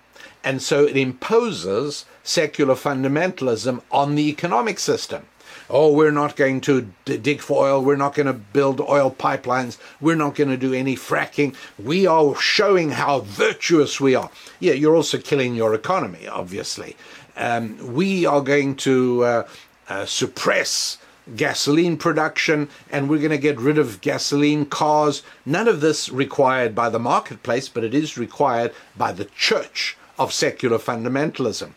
[0.42, 5.26] and so it imposes secular fundamentalism on the economic system.
[5.72, 7.82] Oh, we're not going to dig for oil.
[7.82, 9.78] We're not going to build oil pipelines.
[10.00, 11.54] We're not going to do any fracking.
[11.78, 14.30] We are showing how virtuous we are.
[14.58, 16.96] Yeah, you're also killing your economy, obviously.
[17.36, 19.48] Um, we are going to uh,
[19.88, 20.98] uh, suppress
[21.36, 25.22] gasoline production and we're going to get rid of gasoline cars.
[25.46, 30.32] None of this required by the marketplace, but it is required by the church of
[30.32, 31.74] secular fundamentalism.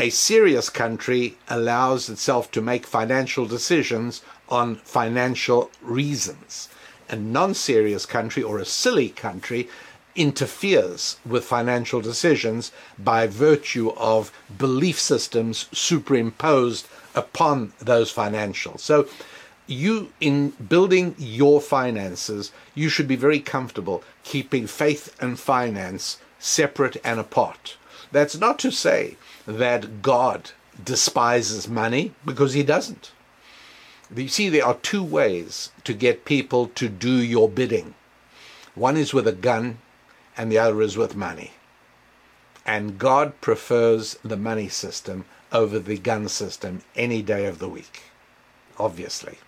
[0.00, 6.68] A serious country allows itself to make financial decisions on financial reasons.
[7.08, 9.68] A non serious country or a silly country
[10.14, 16.86] interferes with financial decisions by virtue of belief systems superimposed
[17.16, 18.78] upon those financials.
[18.80, 19.08] So,
[19.66, 26.98] you, in building your finances, you should be very comfortable keeping faith and finance separate
[27.02, 27.76] and apart.
[28.12, 29.16] That's not to say
[29.48, 30.50] that God
[30.84, 33.12] despises money, because he doesn't.
[34.14, 37.94] You see, there are two ways to get people to do your bidding.
[38.74, 39.78] One is with a gun,
[40.36, 41.52] and the other is with money.
[42.66, 48.02] And God prefers the money system over the gun system any day of the week,
[48.78, 49.38] obviously.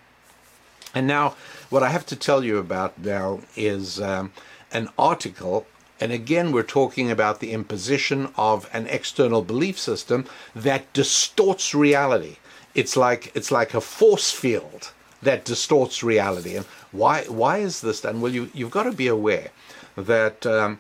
[0.95, 1.37] And now,
[1.69, 4.33] what I have to tell you about now is um,
[4.73, 5.67] an article
[6.01, 10.25] and again, we're talking about the imposition of an external belief system
[10.55, 12.37] that distorts reality.
[12.75, 14.93] It's like it's like a force field
[15.23, 16.57] that distorts reality.
[16.57, 18.23] And why why is this done?
[18.23, 19.51] Well, you you've got to be aware
[19.97, 20.79] that um,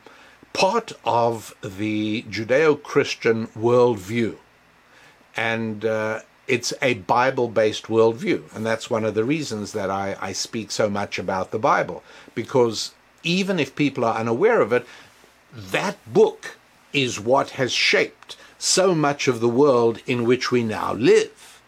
[0.54, 4.36] part of the Judeo-Christian worldview,
[5.36, 10.32] and uh, it's a Bible-based worldview, and that's one of the reasons that I, I
[10.32, 12.02] speak so much about the Bible
[12.34, 12.92] because
[13.22, 14.86] even if people are unaware of it,
[15.52, 16.56] that book
[16.92, 21.62] is what has shaped so much of the world in which we now live.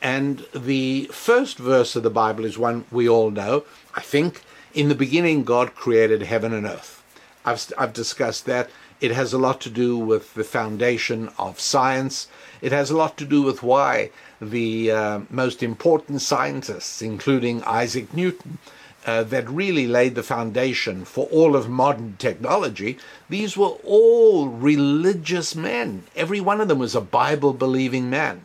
[0.00, 3.64] And the first verse of the Bible is one we all know.
[3.94, 4.42] I think,
[4.74, 7.02] in the beginning, God created heaven and earth.
[7.44, 8.70] I've, I've discussed that.
[9.00, 12.28] It has a lot to do with the foundation of science.
[12.60, 14.10] It has a lot to do with why
[14.40, 18.58] the uh, most important scientists, including Isaac Newton,
[19.06, 22.98] uh, that really laid the foundation for all of modern technology,
[23.28, 26.04] these were all religious men.
[26.14, 28.44] Every one of them was a Bible believing man.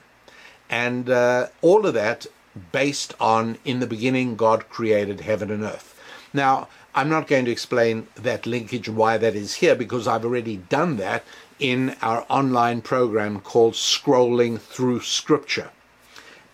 [0.70, 2.28] And uh, all of that
[2.72, 6.00] based on, in the beginning, God created heaven and earth.
[6.34, 10.26] Now, I'm not going to explain that linkage and why that is here because I've
[10.26, 11.24] already done that
[11.60, 15.70] in our online program called Scrolling Through Scripture.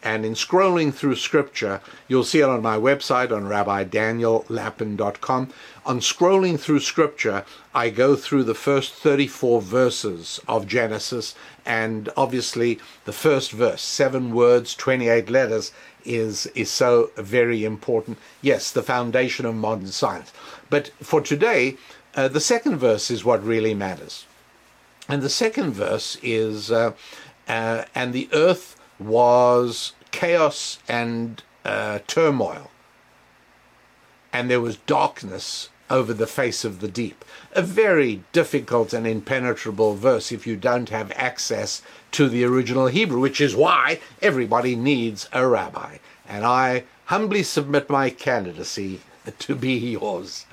[0.03, 1.79] And in scrolling through scripture,
[2.09, 5.53] you'll see it on my website on rabbidaniellapin.com.
[5.85, 11.35] On scrolling through scripture, I go through the first 34 verses of Genesis,
[11.65, 15.71] and obviously the first verse, seven words, 28 letters,
[16.03, 18.17] is, is so very important.
[18.41, 20.33] Yes, the foundation of modern science.
[20.69, 21.77] But for today,
[22.13, 24.25] uh, the second verse is what really matters.
[25.07, 26.91] And the second verse is, uh,
[27.47, 32.71] uh, and the earth was chaos and uh, turmoil,
[34.31, 37.23] and there was darkness over the face of the deep.
[37.53, 41.81] A very difficult and impenetrable verse if you don't have access
[42.11, 45.97] to the original Hebrew, which is why everybody needs a rabbi.
[46.27, 49.01] And I humbly submit my candidacy
[49.39, 50.45] to be yours.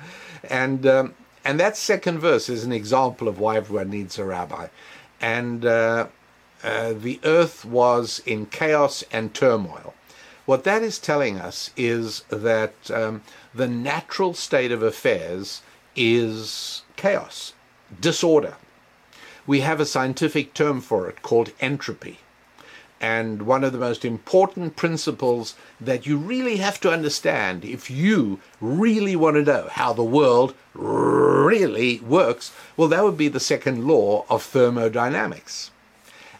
[0.45, 1.15] And um,
[1.45, 4.69] and that second verse is an example of why everyone needs a rabbi.
[5.21, 6.09] And uh,
[6.63, 9.95] uh, the earth was in chaos and turmoil.
[10.47, 13.23] What that is telling us is that um,
[13.55, 15.63] the natural state of affairs
[15.95, 17.53] is chaos,
[18.01, 18.57] disorder.
[19.47, 22.19] We have a scientific term for it called entropy.
[23.01, 28.41] And one of the most important principles that you really have to understand if you
[28.61, 33.87] really want to know how the world really works, well, that would be the second
[33.87, 35.71] law of thermodynamics.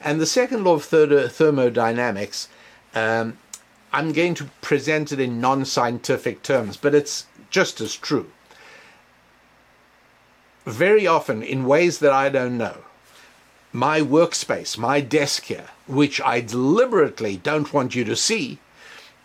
[0.01, 2.49] And the second law of thermodynamics,
[2.95, 3.39] um,
[3.93, 8.31] I'm going to present it in non scientific terms, but it's just as true.
[10.65, 12.79] Very often, in ways that I don't know,
[13.73, 18.59] my workspace, my desk here, which I deliberately don't want you to see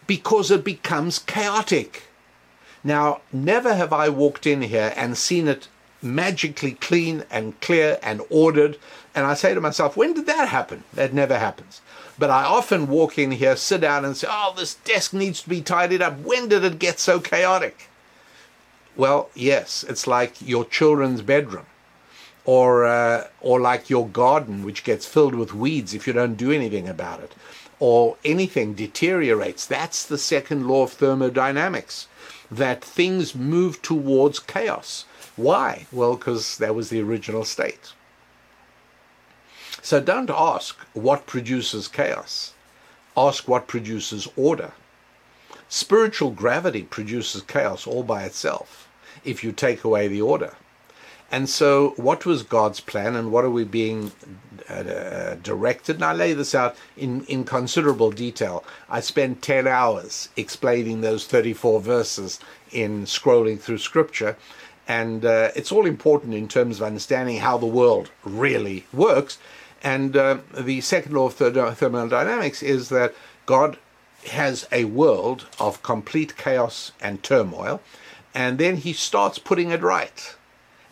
[0.08, 2.04] because it becomes chaotic.
[2.84, 5.68] Now, never have I walked in here and seen it
[6.02, 8.78] magically clean and clear and ordered.
[9.14, 10.84] And I say to myself, when did that happen?
[10.94, 11.82] That never happens.
[12.18, 15.50] But I often walk in here, sit down, and say, oh, this desk needs to
[15.50, 16.20] be tidied up.
[16.20, 17.90] When did it get so chaotic?
[18.96, 21.66] Well, yes, it's like your children's bedroom.
[22.46, 26.52] Or, uh, or like your garden, which gets filled with weeds if you don't do
[26.52, 27.34] anything about it,
[27.80, 29.66] or anything deteriorates.
[29.66, 32.08] That's the second law of thermodynamics
[32.52, 35.06] that things move towards chaos.
[35.36, 35.86] Why?
[35.92, 37.94] Well, because that was the original state.
[39.82, 42.54] So don't ask what produces chaos.
[43.16, 44.72] Ask what produces order.
[45.70, 48.88] Spiritual gravity produces chaos all by itself
[49.24, 50.56] if you take away the order.
[51.32, 54.12] And so, what was God's plan, and what are we being
[54.70, 55.96] uh, directed?
[55.96, 58.64] And I lay this out in, in considerable detail.
[58.90, 62.40] I spent 10 hours explaining those 34 verses
[62.72, 64.38] in scrolling through Scripture.
[64.88, 69.38] And uh, it's all important in terms of understanding how the world really works.
[69.84, 73.14] And uh, the second law of thermodynamics is that
[73.46, 73.78] God
[74.28, 77.82] has a world of complete chaos and turmoil,
[78.34, 80.36] and then he starts putting it right.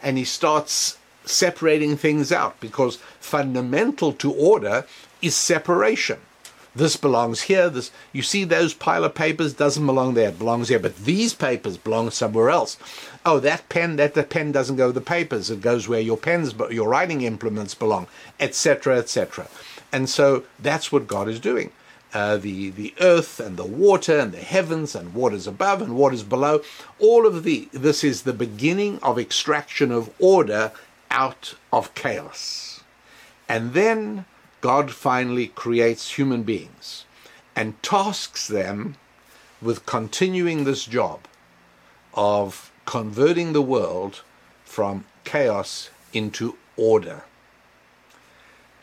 [0.01, 4.85] And he starts separating things out because fundamental to order
[5.21, 6.19] is separation
[6.75, 7.69] this belongs here.
[7.69, 10.29] This you see those pile of papers doesn't belong there.
[10.29, 12.77] It belongs here, but these papers belong somewhere else.
[13.25, 15.49] Oh, that pen that the pen doesn't go with the papers.
[15.49, 18.07] It goes where your pens, your writing implements belong,
[18.39, 19.47] etc., etc.
[19.91, 21.71] And so that's what God is doing.
[22.13, 26.23] Uh, the the earth and the water and the heavens and waters above and waters
[26.23, 26.61] below.
[26.99, 30.71] All of the this is the beginning of extraction of order
[31.09, 32.83] out of chaos,
[33.47, 34.25] and then
[34.61, 37.05] God finally creates human beings
[37.55, 38.95] and tasks them
[39.61, 41.21] with continuing this job
[42.13, 44.21] of converting the world
[44.65, 47.23] from chaos into order.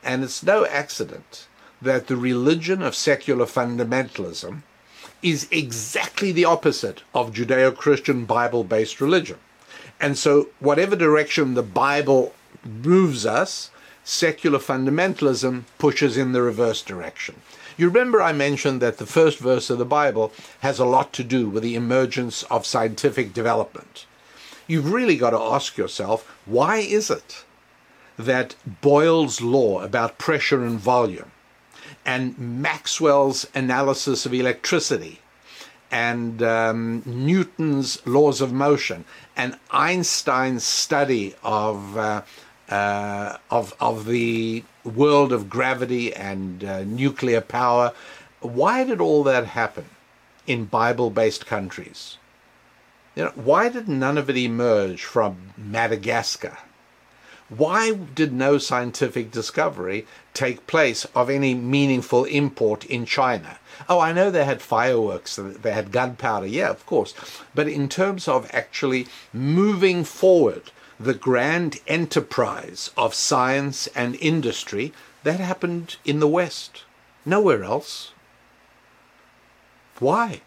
[0.02, 1.46] And it's no accident
[1.82, 4.62] that the religion of secular fundamentalism
[5.22, 9.38] is exactly the opposite of Judeo Christian Bible based religion.
[10.00, 12.34] And so, whatever direction the Bible
[12.64, 13.70] moves us,
[14.02, 17.42] secular fundamentalism pushes in the reverse direction.
[17.80, 21.24] You remember I mentioned that the first verse of the Bible has a lot to
[21.24, 24.04] do with the emergence of scientific development.
[24.66, 27.42] You've really got to ask yourself why is it
[28.18, 31.30] that Boyle's law about pressure and volume
[32.04, 35.20] and Maxwell's analysis of electricity
[35.90, 39.06] and um, Newton's laws of motion
[39.38, 42.22] and Einstein's study of uh,
[42.70, 47.92] uh, of of the world of gravity and uh, nuclear power.
[48.40, 49.86] Why did all that happen
[50.46, 52.16] in Bible-based countries?
[53.14, 56.58] You know, why did none of it emerge from Madagascar?
[57.48, 63.58] Why did no scientific discovery take place of any meaningful import in China?
[63.88, 67.12] Oh, I know they had fireworks, they had gunpowder, yeah, of course.
[67.52, 74.92] But in terms of actually moving forward the grand enterprise of science and industry,
[75.22, 76.84] that happened in the West,
[77.24, 78.12] nowhere else.
[79.98, 80.42] Why?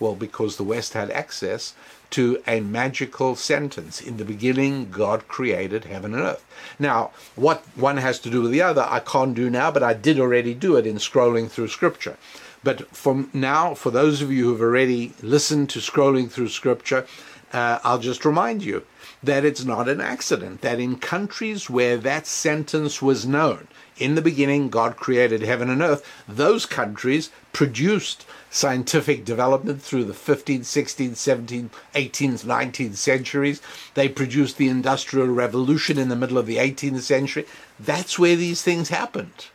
[0.00, 1.74] Well, because the West had access
[2.10, 4.00] to a magical sentence.
[4.00, 6.44] In the beginning, God created heaven and earth.
[6.78, 9.92] Now, what one has to do with the other, I can't do now, but I
[9.92, 12.16] did already do it in scrolling through Scripture.
[12.62, 17.06] But from now, for those of you who have already listened to scrolling through Scripture,
[17.52, 18.84] uh, I'll just remind you
[19.22, 24.22] that it's not an accident that in countries where that sentence was known, in the
[24.22, 26.04] beginning, God created heaven and earth.
[26.28, 33.62] Those countries produced scientific development through the 15th, 16th, 17th, 18th, 19th centuries.
[33.94, 37.46] They produced the Industrial Revolution in the middle of the 18th century.
[37.80, 39.46] That's where these things happened.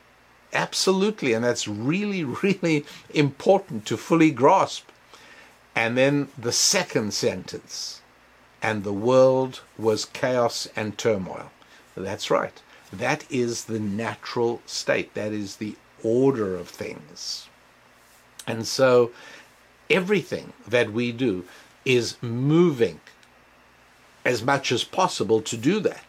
[0.53, 1.33] Absolutely.
[1.33, 2.83] And that's really, really
[3.13, 4.89] important to fully grasp.
[5.75, 8.00] And then the second sentence
[8.61, 11.51] and the world was chaos and turmoil.
[11.95, 12.61] That's right.
[12.93, 15.13] That is the natural state.
[15.13, 17.47] That is the order of things.
[18.47, 19.11] And so
[19.89, 21.45] everything that we do
[21.85, 22.99] is moving
[24.25, 26.03] as much as possible to do that.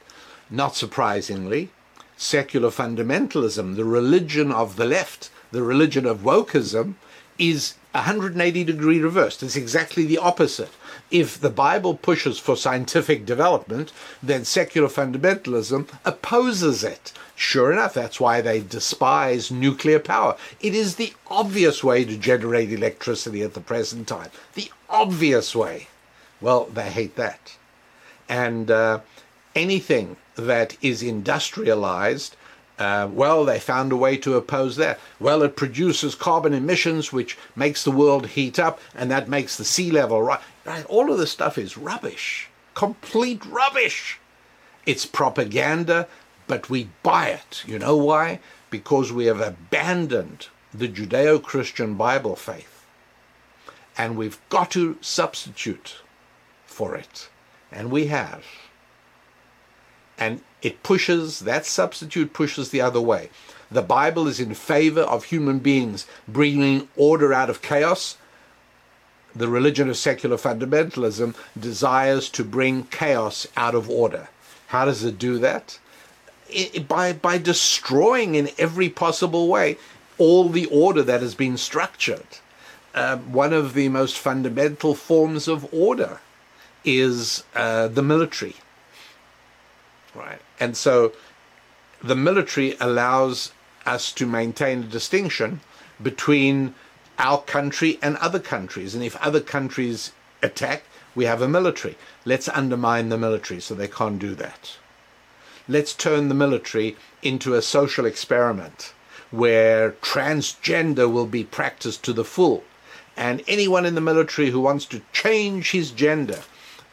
[0.51, 1.71] Not surprisingly,
[2.17, 6.95] secular fundamentalism, the religion of the left, the religion of wokeism,
[7.39, 9.43] is 180 degree reversed.
[9.43, 10.71] It's exactly the opposite.
[11.13, 13.93] If the Bible pushes for scientific development,
[14.23, 17.13] then secular fundamentalism opposes it.
[17.37, 20.39] Sure enough, that's why they despise nuclear power.
[20.61, 24.31] It is the obvious way to generate electricity at the present time.
[24.55, 25.89] The obvious way.
[26.41, 27.57] Well, they hate that.
[28.27, 29.01] And uh,
[29.55, 32.37] anything that is industrialized
[32.79, 34.99] uh, well, they found a way to oppose that.
[35.21, 39.65] Well, it produces carbon emissions, which makes the world heat up, and that makes the
[39.65, 40.41] sea level rise.
[40.89, 44.19] All of this stuff is rubbish, complete rubbish.
[44.85, 46.09] It's propaganda,
[46.47, 47.63] but we buy it.
[47.67, 48.41] You know why?
[48.71, 52.85] Because we have abandoned the Judeo Christian Bible faith.
[53.97, 55.97] And we've got to substitute
[56.67, 57.29] for it.
[57.71, 58.45] And we have.
[60.23, 63.31] And it pushes, that substitute pushes the other way.
[63.73, 68.17] The Bible is in favor of human beings bringing order out of chaos.
[69.35, 74.29] The religion of secular fundamentalism desires to bring chaos out of order.
[74.69, 75.81] How does it do that?
[76.49, 79.77] It, by, by destroying in every possible way
[80.19, 82.31] all the order that has been structured.
[82.95, 86.21] Uh, one of the most fundamental forms of order
[86.85, 88.55] is uh, the military.
[90.15, 90.41] Right.
[90.61, 91.13] And so
[92.03, 93.53] the military allows
[93.87, 95.61] us to maintain a distinction
[96.03, 96.75] between
[97.19, 98.95] our country and other countries.
[98.95, 100.85] And if other countries attack,
[101.15, 101.97] we have a military.
[102.25, 104.77] Let's undermine the military so they can't do that.
[105.69, 108.95] Let's turn the military into a social experiment
[109.31, 112.65] where transgender will be practiced to the full.
[113.17, 116.41] And anyone in the military who wants to change his gender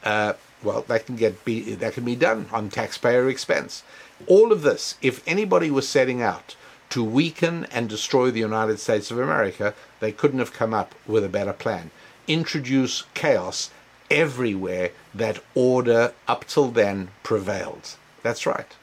[0.03, 0.33] uh,
[0.63, 3.83] well, that can get be that can be done on taxpayer expense.
[4.27, 6.55] All of this, if anybody was setting out
[6.89, 11.23] to weaken and destroy the United States of America, they couldn't have come up with
[11.23, 11.91] a better plan.
[12.27, 13.69] Introduce chaos
[14.11, 17.95] everywhere that order up till then prevailed.
[18.23, 18.75] That's right.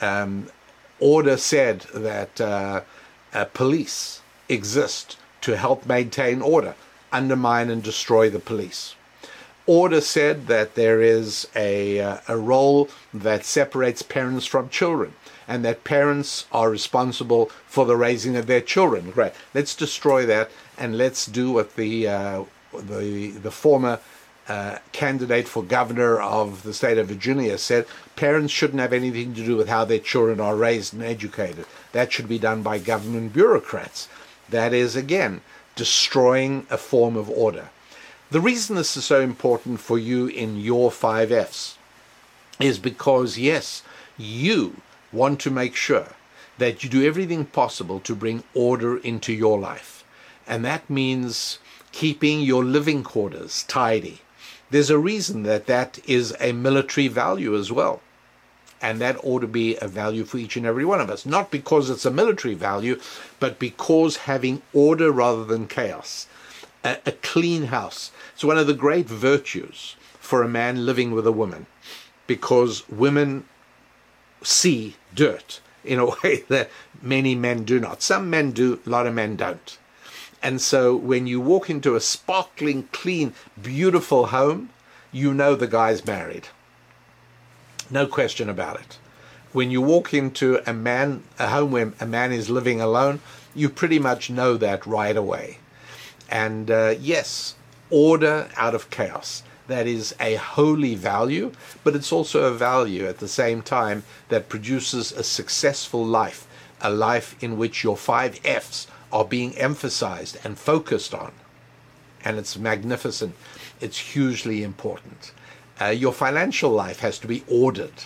[0.00, 0.48] Um,
[1.00, 2.82] order said that uh,
[3.54, 6.74] police exist to help maintain order,
[7.12, 8.94] undermine and destroy the police
[9.68, 15.12] order said that there is a, uh, a role that separates parents from children
[15.46, 19.10] and that parents are responsible for the raising of their children.
[19.10, 19.32] Great.
[19.54, 24.00] Let's destroy that and let's do what the uh, the the former
[24.48, 27.86] uh, candidate for governor of the state of Virginia said.
[28.16, 31.66] Parents shouldn't have anything to do with how their children are raised and educated.
[31.92, 34.08] That should be done by government bureaucrats.
[34.48, 35.42] That is again
[35.76, 37.70] destroying a form of order.
[38.30, 41.76] The reason this is so important for you in your 5Fs
[42.60, 43.82] is because, yes,
[44.18, 46.08] you want to make sure
[46.58, 50.04] that you do everything possible to bring order into your life.
[50.46, 51.58] And that means
[51.90, 54.20] keeping your living quarters tidy.
[54.68, 58.02] There's a reason that that is a military value as well.
[58.82, 61.24] And that ought to be a value for each and every one of us.
[61.24, 63.00] Not because it's a military value,
[63.40, 66.26] but because having order rather than chaos
[66.84, 68.10] a, a clean house.
[68.34, 71.66] It's one of the great virtues for a man living with a woman
[72.26, 73.44] because women
[74.42, 76.70] see dirt in a way that
[77.02, 78.02] many men do not.
[78.02, 79.78] Some men do, a lot of men don't.
[80.42, 84.70] And so when you walk into a sparkling, clean, beautiful home,
[85.10, 86.48] you know the guy's married.
[87.90, 88.98] No question about it.
[89.52, 93.20] When you walk into a man a home where a man is living alone,
[93.54, 95.58] you pretty much know that right away.
[96.28, 97.54] And uh, yes,
[97.90, 99.42] order out of chaos.
[99.66, 101.52] That is a holy value,
[101.84, 106.46] but it's also a value at the same time that produces a successful life,
[106.80, 111.32] a life in which your five F's are being emphasized and focused on.
[112.24, 113.34] And it's magnificent.
[113.80, 115.32] It's hugely important.
[115.80, 118.04] Uh, your financial life has to be ordered,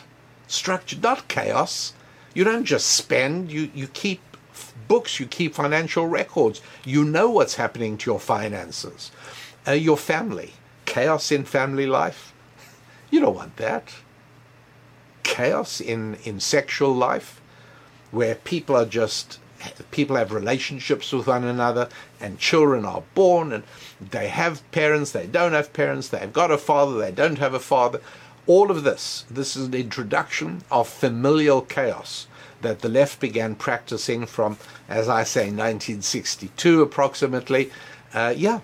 [0.49, 1.93] structured, not chaos.
[2.35, 4.21] You don't just spend, you, you keep
[4.89, 6.61] books, you keep financial records.
[6.85, 9.11] You know what's happening to your finances.
[9.67, 10.53] Uh, your family,
[10.87, 12.33] chaos in family life.
[13.11, 13.95] You don't want that.
[15.23, 17.41] Chaos in, in sexual life,
[18.11, 19.39] where people are just
[19.91, 21.89] people have relationships with one another
[22.21, 23.63] and children are born and
[24.01, 27.61] they have parents, they don't have parents, they've got a father, they don't have a
[27.61, 28.01] father.
[28.47, 32.27] All of this, this is an introduction of familial chaos
[32.63, 34.59] that the left began practicing from,
[34.89, 37.71] as I say, 1962 approximately.
[38.15, 38.61] Uh, yeah,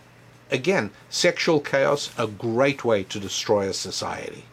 [0.50, 4.44] again, sexual chaos, a great way to destroy a society.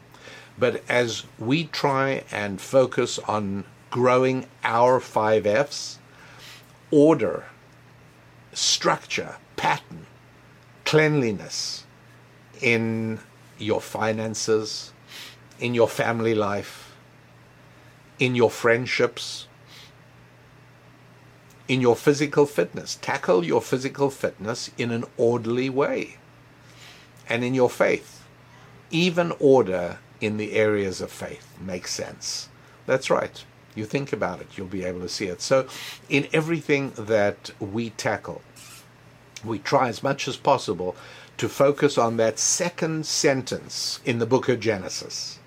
[0.57, 5.99] But as we try and focus on growing our five F's,
[6.91, 7.45] order,
[8.53, 10.05] structure, pattern,
[10.85, 11.83] cleanliness
[12.61, 13.19] in
[13.57, 14.93] your finances,
[15.59, 16.84] in your family life,
[18.19, 19.47] in your friendships,
[21.67, 22.97] in your physical fitness.
[23.01, 26.17] Tackle your physical fitness in an orderly way.
[27.27, 28.23] And in your faith.
[28.91, 32.49] Even order in the areas of faith makes sense.
[32.85, 33.43] That's right.
[33.73, 35.41] You think about it, you'll be able to see it.
[35.41, 35.67] So,
[36.07, 38.41] in everything that we tackle,
[39.43, 40.95] we try as much as possible
[41.37, 45.39] to focus on that second sentence in the book of Genesis.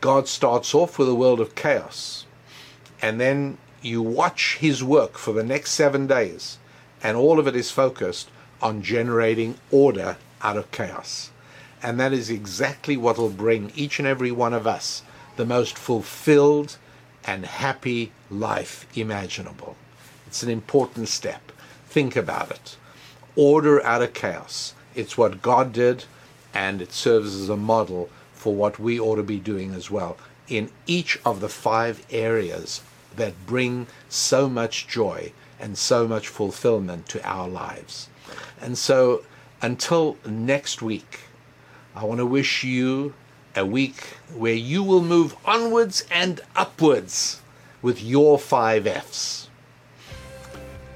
[0.00, 2.24] God starts off with a world of chaos,
[3.02, 6.58] and then you watch his work for the next seven days,
[7.02, 8.30] and all of it is focused
[8.62, 11.30] on generating order out of chaos.
[11.82, 15.02] And that is exactly what will bring each and every one of us
[15.36, 16.76] the most fulfilled
[17.24, 19.76] and happy life imaginable.
[20.26, 21.52] It's an important step.
[21.86, 22.76] Think about it.
[23.36, 24.74] Order out of chaos.
[24.94, 26.04] It's what God did,
[26.52, 30.16] and it serves as a model for what we ought to be doing as well
[30.48, 32.80] in each of the five areas
[33.14, 38.08] that bring so much joy and so much fulfillment to our lives.
[38.58, 39.24] And so,
[39.60, 41.20] until next week,
[41.94, 43.12] I want to wish you
[43.54, 44.00] a week
[44.34, 47.42] where you will move onwards and upwards
[47.82, 49.50] with your five F's.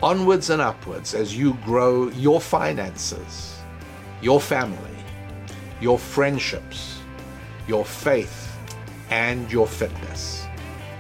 [0.03, 3.59] Onwards and upwards as you grow your finances,
[4.23, 4.97] your family,
[5.83, 6.94] your friendships,
[7.67, 8.57] your faith,
[9.11, 10.47] and your fitness.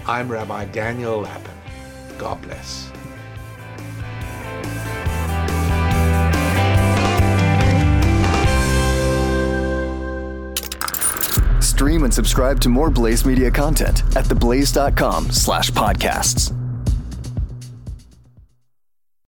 [0.07, 1.53] I'm Rabbi Daniel Lapin.
[2.19, 2.91] God bless.
[11.61, 16.64] Stream and subscribe to more Blaze Media content at theblaze.com slash podcasts.